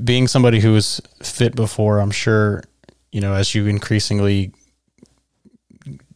[0.03, 2.63] Being somebody who was fit before, I'm sure
[3.11, 4.53] you know, as you increasingly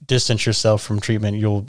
[0.05, 1.67] distance yourself from treatment, you'll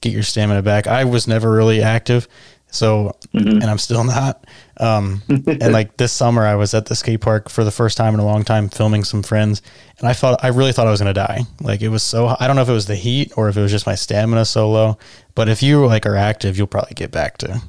[0.00, 0.86] get your stamina back.
[0.86, 2.28] I was never really active,
[2.70, 3.48] so mm-hmm.
[3.48, 4.46] and I'm still not.
[4.76, 8.14] Um, and like this summer, I was at the skate park for the first time
[8.14, 9.62] in a long time, filming some friends,
[9.98, 11.42] and I thought I really thought I was gonna die.
[11.60, 13.60] Like it was so I don't know if it was the heat or if it
[13.60, 14.98] was just my stamina so low.
[15.34, 17.62] But if you like are active, you'll probably get back to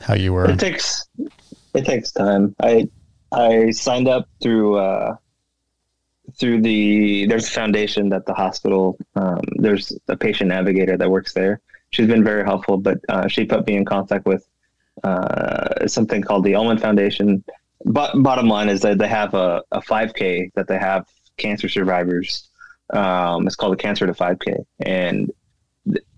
[0.00, 0.50] how you were.
[0.50, 1.06] It takes
[1.74, 2.54] it takes time.
[2.60, 2.88] I
[3.32, 5.16] I signed up through uh,
[6.40, 11.34] through the there's a foundation that the hospital um, there's a patient navigator that works
[11.34, 11.60] there.
[11.90, 14.48] She's been very helpful, but uh, she put me in contact with
[15.04, 17.44] uh, something called the Ulman Foundation.
[17.84, 22.48] But bottom line is that they have a, a 5K that they have cancer survivors.
[22.92, 25.30] Um, it's called the Cancer to 5K, and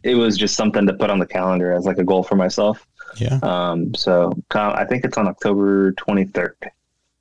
[0.03, 2.87] it was just something to put on the calendar as like a goal for myself.
[3.17, 3.39] Yeah.
[3.43, 6.55] Um, so I think it's on October 23rd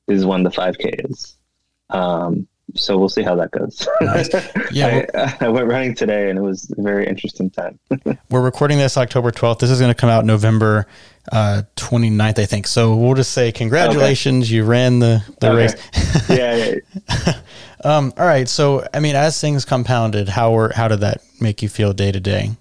[0.07, 1.37] is when the 5K is.
[1.89, 3.87] Um, so we'll see how that goes.
[4.01, 4.29] Nice.
[4.71, 7.77] Yeah, I, I, went running today, and it was a very interesting time.
[8.29, 9.59] we're recording this October 12th.
[9.59, 10.87] This is going to come out November
[11.31, 12.67] uh, 29th, I think.
[12.67, 14.55] So we'll just say congratulations, okay.
[14.55, 15.57] you ran the the okay.
[15.57, 16.29] race.
[16.29, 16.75] yeah.
[17.09, 17.41] yeah.
[17.83, 18.47] um, all right.
[18.47, 22.11] So I mean, as things compounded, how were how did that make you feel day
[22.11, 22.51] to day?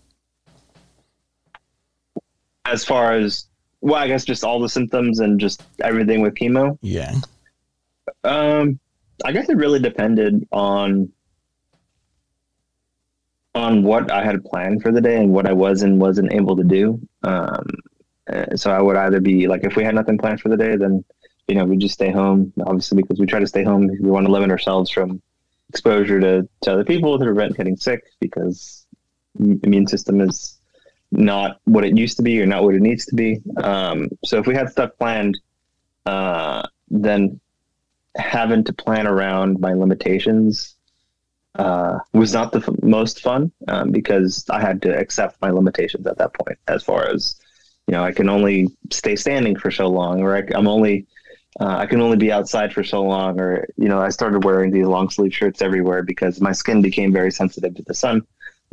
[2.67, 3.47] As far as
[3.81, 6.77] well, I guess just all the symptoms and just everything with chemo.
[6.83, 7.15] Yeah.
[8.25, 8.81] Um
[9.25, 11.13] I guess it really depended on
[13.55, 16.57] on what I had planned for the day and what I was and wasn't able
[16.57, 17.01] to do.
[17.25, 17.67] Um,
[18.33, 20.77] uh, so I would either be like, if we had nothing planned for the day,
[20.77, 21.05] then
[21.49, 22.53] you know we just stay home.
[22.65, 25.21] Obviously, because we try to stay home, we want to limit ourselves from
[25.69, 28.87] exposure to, to other people to prevent getting sick because
[29.39, 30.59] immune system is
[31.13, 33.41] not what it used to be or not what it needs to be.
[33.63, 35.39] Um, so if we had stuff planned,
[36.07, 37.41] uh, then
[38.17, 40.75] having to plan around my limitations
[41.57, 46.07] uh, was not the f- most fun um, because I had to accept my limitations
[46.07, 46.59] at that point.
[46.69, 47.41] As far as
[47.87, 51.07] you know, I can only stay standing for so long, or I, am only
[51.61, 54.71] uh, I can only be outside for so long, or you know, I started wearing
[54.71, 58.23] these long sleeve shirts everywhere because my skin became very sensitive to the sun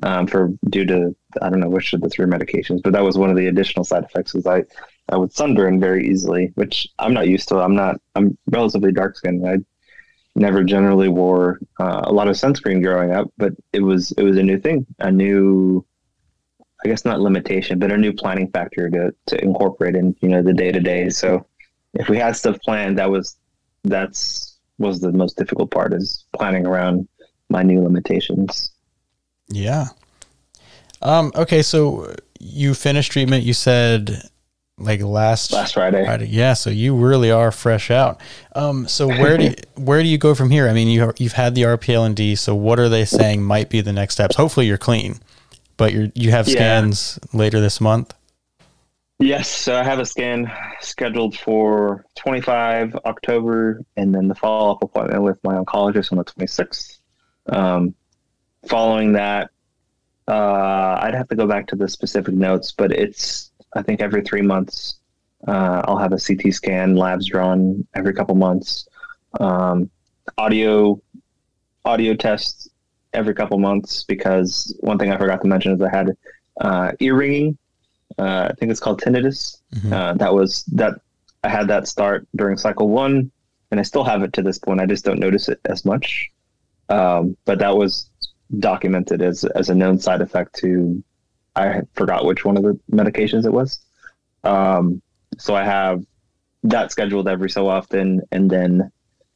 [0.03, 3.17] um, for due to I don't know which of the three medications, but that was
[3.17, 4.33] one of the additional side effects.
[4.33, 4.63] Was I
[5.09, 7.59] I would sunburn very easily, which I'm not used to.
[7.59, 7.99] I'm not.
[8.15, 9.47] I'm relatively dark skinned.
[9.47, 9.57] I
[10.35, 14.37] never generally wore uh, a lot of sunscreen growing up, but it was it was
[14.37, 15.85] a new thing, a new,
[16.83, 20.41] I guess not limitation, but a new planning factor to to incorporate in you know
[20.41, 21.09] the day to day.
[21.09, 21.45] So
[21.93, 23.37] if we had stuff planned, that was
[23.83, 27.07] that's was the most difficult part is planning around
[27.49, 28.71] my new limitations.
[29.47, 29.87] Yeah.
[31.01, 33.43] Um, okay, so you finished treatment.
[33.43, 34.21] You said
[34.77, 36.05] like last last Friday.
[36.05, 36.27] Friday.
[36.27, 38.21] Yeah, so you really are fresh out.
[38.55, 40.67] Um, so where do you, where do you go from here?
[40.67, 42.37] I mean, you you've had the RPLND.
[42.37, 44.35] So what are they saying might be the next steps?
[44.35, 45.19] Hopefully, you're clean,
[45.77, 47.39] but you you have scans yeah.
[47.39, 48.13] later this month.
[49.19, 54.83] Yes, so I have a scan scheduled for 25 October, and then the follow up
[54.83, 56.99] appointment with my oncologist on the 26th.
[57.47, 57.95] Um,
[58.67, 59.49] following that,
[60.27, 64.21] uh, I'd have to go back to the specific notes, but it's I think every
[64.21, 64.95] three months.
[65.47, 68.87] Uh, I'll have a CT scan, labs drawn every couple months,
[69.39, 69.89] um,
[70.37, 70.99] audio
[71.85, 72.69] audio tests
[73.13, 76.17] every couple months because one thing I forgot to mention is I had
[76.59, 77.57] uh, ear ringing.
[78.17, 79.61] Uh, I think it's called tinnitus.
[79.75, 79.93] Mm-hmm.
[79.93, 80.99] Uh, that was that
[81.43, 83.31] I had that start during cycle one,
[83.71, 84.81] and I still have it to this point.
[84.81, 86.31] I just don't notice it as much.
[86.89, 88.09] Um, but that was
[88.59, 91.03] documented as as a known side effect to
[91.57, 93.79] I forgot which one of the medications it was.
[94.43, 95.01] Um,
[95.39, 96.03] so I have
[96.63, 98.91] that scheduled every so often, and then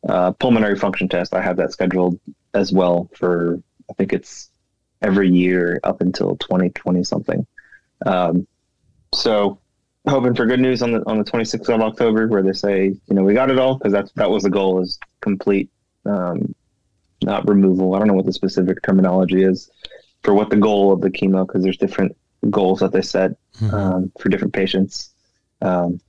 [0.07, 1.33] uh, pulmonary function test.
[1.33, 2.19] I have that scheduled
[2.53, 4.51] as well for I think it's
[5.01, 7.45] every year up until 2020 something.
[8.05, 8.47] Um,
[9.13, 9.59] so
[10.07, 13.15] hoping for good news on the on the 26th of October, where they say you
[13.15, 15.71] know we got it all because that's that was the goal is complete,
[16.05, 16.53] um,
[17.23, 17.95] not removal.
[17.95, 19.71] I don't know what the specific terminology is
[20.23, 22.15] for what the goal of the chemo because there's different
[22.49, 23.73] goals that they set mm-hmm.
[23.73, 25.13] um, for different patients.
[25.61, 25.99] Um,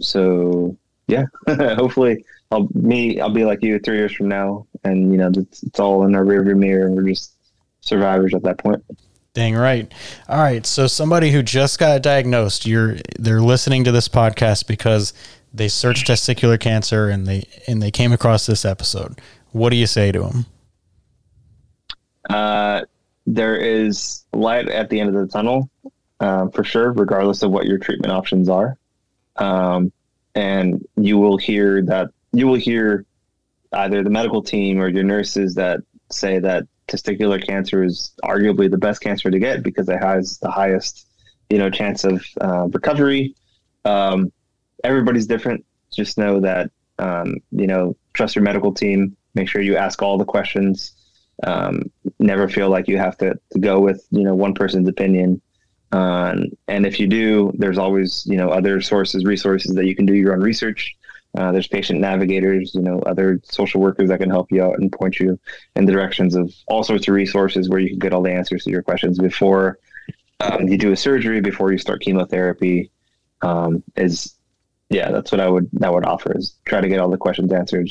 [0.00, 0.76] so
[1.08, 5.30] yeah, hopefully I'll me I'll be like you three years from now, and you know
[5.34, 7.32] it's, it's all in our rearview mirror, and we're just
[7.80, 8.84] survivors at that point.
[9.34, 9.92] Dang right.
[10.28, 10.64] All right.
[10.64, 15.12] So somebody who just got diagnosed, you're they're listening to this podcast because
[15.52, 19.20] they searched testicular cancer and they and they came across this episode.
[19.52, 20.46] What do you say to them?
[22.28, 22.82] Uh,
[23.26, 25.68] there is light at the end of the tunnel
[26.20, 28.78] uh, for sure, regardless of what your treatment options are.
[29.36, 29.92] Um,
[30.34, 33.04] and you will hear that you will hear
[33.72, 38.78] either the medical team or your nurses that say that testicular cancer is arguably the
[38.78, 41.06] best cancer to get because it has the highest,
[41.50, 43.34] you know, chance of uh, recovery.
[43.84, 44.32] Um,
[44.84, 45.64] everybody's different.
[45.92, 49.16] Just know that um, you know, trust your medical team.
[49.34, 50.95] Make sure you ask all the questions
[51.44, 51.82] um,
[52.18, 55.40] never feel like you have to, to go with you know one person's opinion
[55.92, 56.34] Uh,
[56.68, 60.14] and if you do, there's always you know other sources, resources that you can do
[60.14, 60.96] your own research.
[61.38, 64.90] Uh, there's patient navigators, you know, other social workers that can help you out and
[64.90, 65.38] point you
[65.76, 68.64] in the directions of all sorts of resources where you can get all the answers
[68.64, 69.78] to your questions before
[70.40, 72.90] um, you do a surgery, before you start chemotherapy.
[73.42, 74.34] Um, is
[74.88, 77.52] yeah, that's what I would that would offer is try to get all the questions
[77.52, 77.90] answered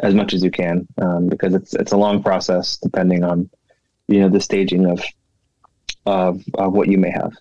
[0.00, 3.48] as much as you can um, because it's it's a long process depending on
[4.08, 5.02] you know the staging of
[6.06, 7.32] of, of what you may have.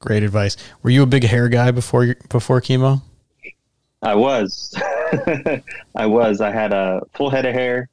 [0.00, 0.56] Great advice.
[0.82, 3.02] Were you a big hair guy before before chemo?
[4.02, 4.74] I was.
[5.94, 6.40] I was.
[6.40, 7.88] I had a full head of hair.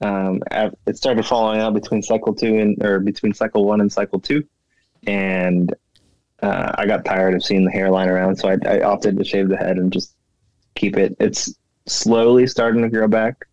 [0.00, 0.42] Um,
[0.86, 4.44] it started falling out between cycle two and or between cycle one and cycle two,
[5.06, 5.74] and
[6.42, 9.48] uh, I got tired of seeing the hairline around, so I, I opted to shave
[9.48, 10.14] the head and just
[10.74, 11.16] keep it.
[11.18, 11.54] It's
[11.86, 13.46] slowly starting to grow back,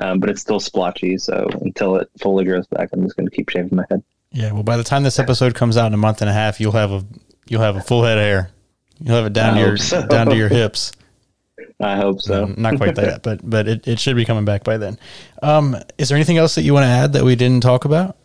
[0.00, 1.18] um, but it's still splotchy.
[1.18, 4.02] So until it fully grows back, I'm just going to keep shaving my head.
[4.32, 4.52] Yeah.
[4.52, 6.72] Well, by the time this episode comes out in a month and a half, you'll
[6.72, 7.04] have a
[7.46, 8.50] you'll have a full head of hair.
[9.00, 10.06] You'll have it down I to your so.
[10.06, 10.92] down to your hips.
[11.80, 12.46] I hope so.
[12.46, 14.98] No, not quite that, but but it, it should be coming back by then.
[15.42, 18.16] Um, is there anything else that you want to add that we didn't talk about?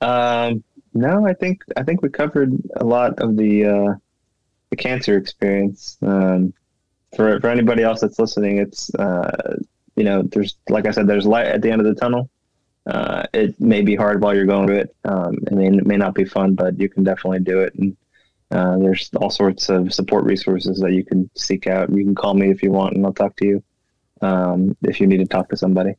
[0.00, 0.64] Um,
[0.94, 3.94] no, I think I think we covered a lot of the uh,
[4.70, 5.98] the cancer experience.
[6.02, 6.52] Um,
[7.16, 9.56] for for anybody else that's listening, it's uh,
[9.96, 12.30] you know, there's like I said, there's light at the end of the tunnel.
[12.86, 14.96] Uh, it may be hard while you're going through it.
[15.04, 17.74] Um, I mean, it may not be fun, but you can definitely do it.
[17.74, 17.96] And
[18.50, 21.90] uh, there's all sorts of support resources that you can seek out.
[21.90, 23.62] You can call me if you want, and I'll talk to you
[24.22, 25.94] um, if you need to talk to somebody.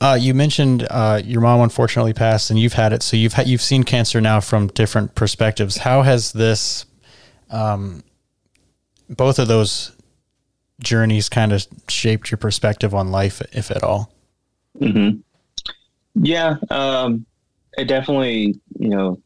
[0.00, 3.62] Uh, you mentioned uh, your mom unfortunately passed, and you've had it, so you've you've
[3.62, 5.76] seen cancer now from different perspectives.
[5.76, 6.86] How has this,
[7.50, 8.02] um,
[9.10, 9.92] both of those
[10.84, 14.12] journeys, kind of shaped your perspective on life, if at all?
[14.80, 15.20] Mm-hmm.
[16.22, 17.26] Yeah, um,
[17.76, 19.20] it definitely you know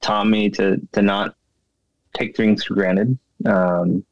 [0.00, 1.36] taught me to to not
[2.14, 3.18] take things for granted.
[3.46, 4.04] Um,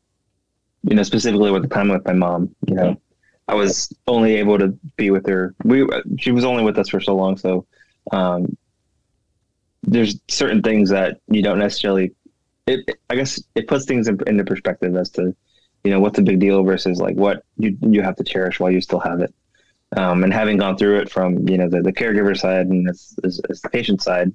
[0.85, 2.55] you know, specifically with the time with my mom.
[2.67, 3.01] You know,
[3.49, 5.55] I was only able to be with her.
[5.65, 5.87] We
[6.19, 7.67] she was only with us for so long, so
[8.11, 8.57] um,
[9.83, 12.13] there's certain things that you don't necessarily.
[12.67, 15.35] It, I guess it puts things in, into perspective as to
[15.85, 18.71] you know what's a big deal versus like what you you have to cherish while
[18.71, 19.35] you still have it.
[19.97, 23.15] Um, and having gone through it from you know the, the caregiver side and as,
[23.25, 24.33] as, the patient side,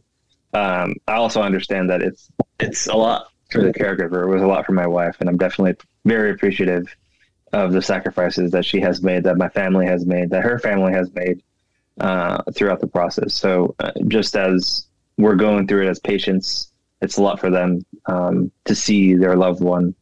[0.53, 2.29] um, I also understand that it's
[2.59, 4.23] it's a lot for the caregiver.
[4.23, 5.75] It was a lot for my wife, and I'm definitely
[6.05, 6.93] very appreciative
[7.53, 10.91] of the sacrifices that she has made, that my family has made, that her family
[10.91, 11.41] has made
[12.01, 13.33] uh, throughout the process.
[13.33, 14.87] So uh, just as
[15.17, 16.71] we're going through it as patients,
[17.01, 19.95] it's a lot for them um, to see their loved one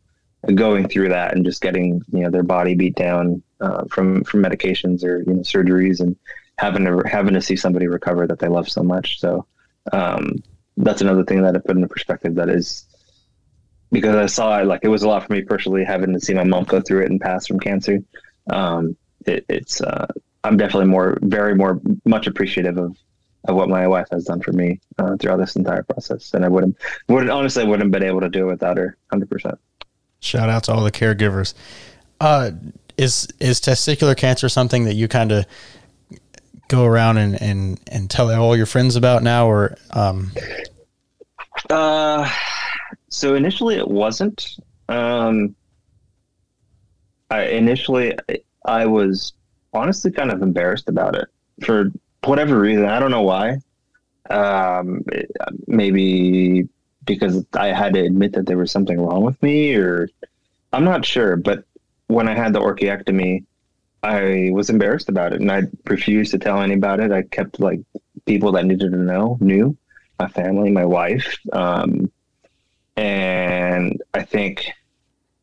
[0.54, 4.44] going through that and just getting you know their body beat down uh, from from
[4.44, 6.16] medications or you know surgeries and
[6.58, 9.20] having to having to see somebody recover that they love so much.
[9.20, 9.46] So
[9.92, 10.44] um,
[10.78, 12.36] that's another thing that I put into perspective.
[12.36, 12.86] That is
[13.92, 16.34] because I saw it like it was a lot for me personally having to see
[16.34, 18.00] my mom go through it and pass from cancer.
[18.50, 20.08] Um, it, it's uh,
[20.44, 22.96] I'm definitely more, very more, much appreciative of
[23.48, 26.48] of what my wife has done for me uh, throughout this entire process, and I
[26.48, 26.76] wouldn't,
[27.10, 29.60] would honestly wouldn't have been able to do it without her, hundred percent.
[30.20, 31.54] Shout out to all the caregivers.
[32.20, 32.52] Uh,
[32.98, 35.46] is is testicular cancer something that you kind of
[36.68, 40.32] go around and, and, and tell all your friends about now or um?
[41.70, 42.30] Uh
[43.10, 44.58] so initially it wasn't.
[44.90, 45.56] Um
[47.30, 48.18] I initially
[48.66, 49.34] I was
[49.74, 51.28] honestly kind of embarrassed about it
[51.64, 51.92] for
[52.24, 52.86] whatever reason.
[52.86, 53.60] I don't know why.
[54.30, 55.04] Um
[55.68, 56.68] maybe
[57.06, 60.10] because I had to admit that there was something wrong with me or
[60.74, 61.66] I'm not sure but
[62.08, 63.46] when I had the orchiectomy
[64.04, 67.12] I was embarrassed about it and I refused to tell anybody about it.
[67.12, 67.82] I kept like
[68.26, 69.76] people that needed to know knew
[70.20, 71.40] my family, my wife.
[71.52, 72.12] Um,
[72.96, 74.72] and I think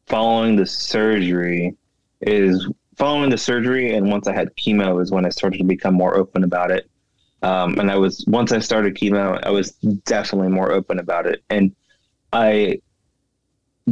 [0.07, 1.77] following the surgery
[2.21, 3.95] is following the surgery.
[3.95, 6.89] And once I had chemo is when I started to become more open about it.
[7.43, 9.73] Um, and I was, once I started chemo, I was
[10.05, 11.43] definitely more open about it.
[11.51, 11.75] And
[12.33, 12.81] I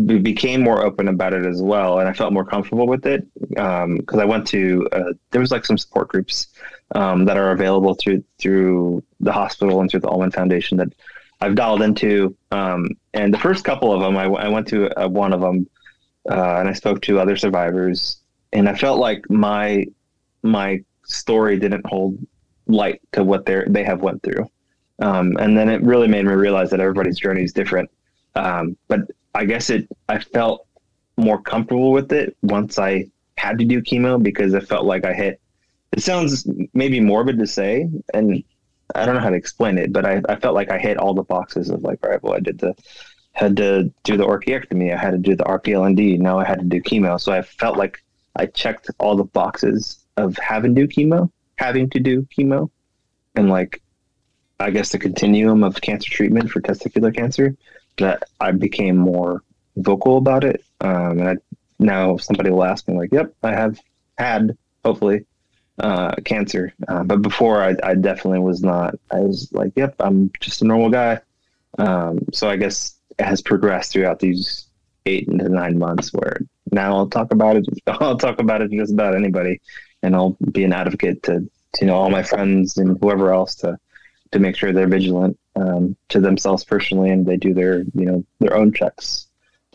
[0.06, 3.84] became more open about it as well, and I felt more comfortable with it because
[3.84, 6.48] um, I went to uh, there was like some support groups
[6.94, 10.92] um, that are available through through the hospital and through the Ulman Foundation that
[11.40, 12.36] I've dialed into.
[12.52, 15.68] Um, and the first couple of them, I, I went to uh, one of them
[16.30, 18.20] uh, and I spoke to other survivors,
[18.52, 19.86] and I felt like my
[20.42, 22.16] my story didn't hold
[22.70, 24.48] light to what they they have went through.
[25.00, 27.90] Um, and then it really made me realize that everybody's journey is different.
[28.34, 29.00] Um, but
[29.34, 30.66] I guess it I felt
[31.16, 33.06] more comfortable with it once I
[33.36, 35.40] had to do chemo because it felt like I hit.
[35.92, 38.44] It sounds maybe morbid to say, and
[38.94, 41.14] I don't know how to explain it, but I, I felt like I hit all
[41.14, 42.74] the boxes of like, all right, well, I did the
[43.32, 46.64] had to do the orchiectomy, I had to do the RPLND, now I had to
[46.64, 47.20] do chemo.
[47.20, 48.02] So I felt like
[48.36, 52.70] I checked all the boxes of having to do chemo, having to do chemo,
[53.34, 53.82] and like
[54.58, 57.54] I guess the continuum of cancer treatment for testicular cancer.
[57.98, 59.42] That I became more
[59.76, 61.36] vocal about it, um, and I,
[61.78, 63.78] now somebody will ask me like, "Yep, I have
[64.16, 65.26] had hopefully
[65.78, 68.94] uh, cancer," uh, but before I, I definitely was not.
[69.12, 71.20] I was like, "Yep, I'm just a normal guy."
[71.78, 74.66] Um, so I guess it has progressed throughout these
[75.04, 76.38] eight to nine months where
[76.72, 77.66] now I'll talk about it.
[77.86, 79.60] I'll talk about it just about anybody,
[80.02, 83.54] and I'll be an advocate to, to you know all my friends and whoever else
[83.56, 83.78] to
[84.32, 88.24] to make sure they're vigilant um, to themselves personally and they do their you know
[88.38, 89.26] their own checks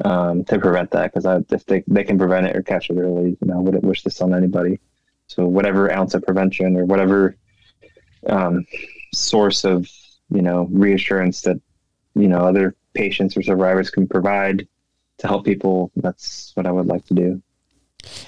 [0.04, 3.30] um, to prevent that because if they they can prevent it or catch it early,
[3.30, 4.80] you know, I wouldn't wish this on anybody.
[5.28, 7.36] So whatever ounce of prevention or whatever
[8.28, 8.66] um,
[9.14, 9.90] source of
[10.30, 11.62] you know reassurance that
[12.16, 14.68] you know other patients or survivors can provide
[15.18, 17.42] to help people, that's what I would like to do.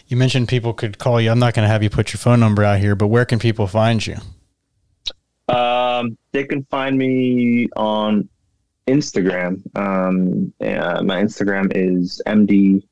[0.07, 1.31] You mentioned people could call you.
[1.31, 3.39] I'm not going to have you put your phone number out here, but where can
[3.39, 4.17] people find you?
[5.47, 8.27] Um, they can find me on
[8.87, 9.61] Instagram.
[9.77, 12.83] Um, uh, my Instagram is md10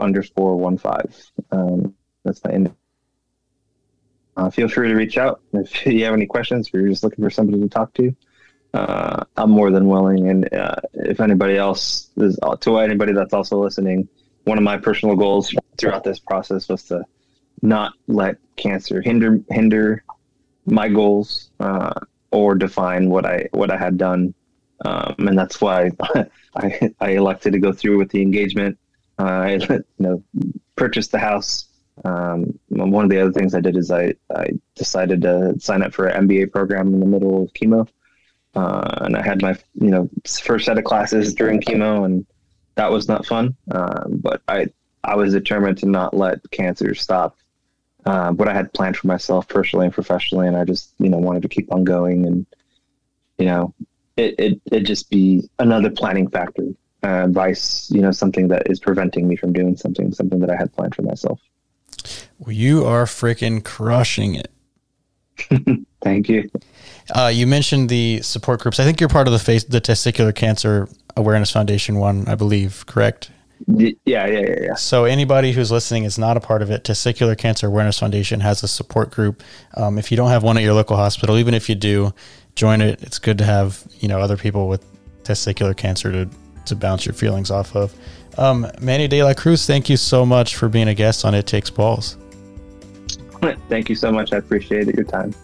[0.00, 1.14] underscore one five.
[1.50, 1.94] Um,
[2.24, 2.70] that's my.
[4.34, 7.22] Uh, feel free to reach out if you have any questions or you're just looking
[7.22, 8.14] for somebody to talk to
[8.74, 10.28] uh, I'm more than willing.
[10.28, 14.08] And uh, if anybody else is to anybody that's also listening,
[14.44, 17.04] one of my personal goals throughout this process was to
[17.62, 20.04] not let cancer hinder hinder
[20.66, 21.94] my goals uh,
[22.30, 24.34] or define what I what I had done.
[24.84, 25.92] Um, and that's why
[26.56, 28.78] I, I elected to go through with the engagement.
[29.18, 30.22] Uh, I you know
[30.76, 31.68] purchased the house.
[32.04, 35.92] Um, one of the other things I did is I, I decided to sign up
[35.92, 37.86] for an MBA program in the middle of chemo
[38.54, 42.26] uh, and I had my you know first set of classes during chemo, and
[42.74, 43.56] that was not fun.
[43.70, 44.68] Uh, but I
[45.04, 47.36] I was determined to not let cancer stop
[48.04, 51.18] uh, what I had planned for myself personally and professionally, and I just you know
[51.18, 52.46] wanted to keep on going, and
[53.38, 53.74] you know
[54.16, 56.68] it it it just be another planning factor,
[57.02, 60.56] uh, vice you know something that is preventing me from doing something something that I
[60.56, 61.40] had planned for myself.
[62.38, 64.50] Well, you are freaking crushing it.
[66.02, 66.50] Thank you.
[67.14, 68.80] Uh, you mentioned the support groups.
[68.80, 72.84] I think you're part of the face the Testicular Cancer Awareness Foundation one, I believe,
[72.86, 73.30] correct?
[73.66, 74.74] Yeah, yeah, yeah, yeah.
[74.74, 76.84] So anybody who's listening is not a part of it.
[76.84, 79.42] Testicular Cancer Awareness Foundation has a support group.
[79.74, 82.12] Um, if you don't have one at your local hospital, even if you do,
[82.56, 83.02] join it.
[83.02, 84.84] It's good to have you know other people with
[85.22, 86.28] testicular cancer to
[86.66, 87.94] to bounce your feelings off of.
[88.38, 91.46] Um, Manny De La Cruz, thank you so much for being a guest on It
[91.46, 92.16] Takes Balls.
[93.68, 94.32] Thank you so much.
[94.32, 95.34] I appreciate it, your time.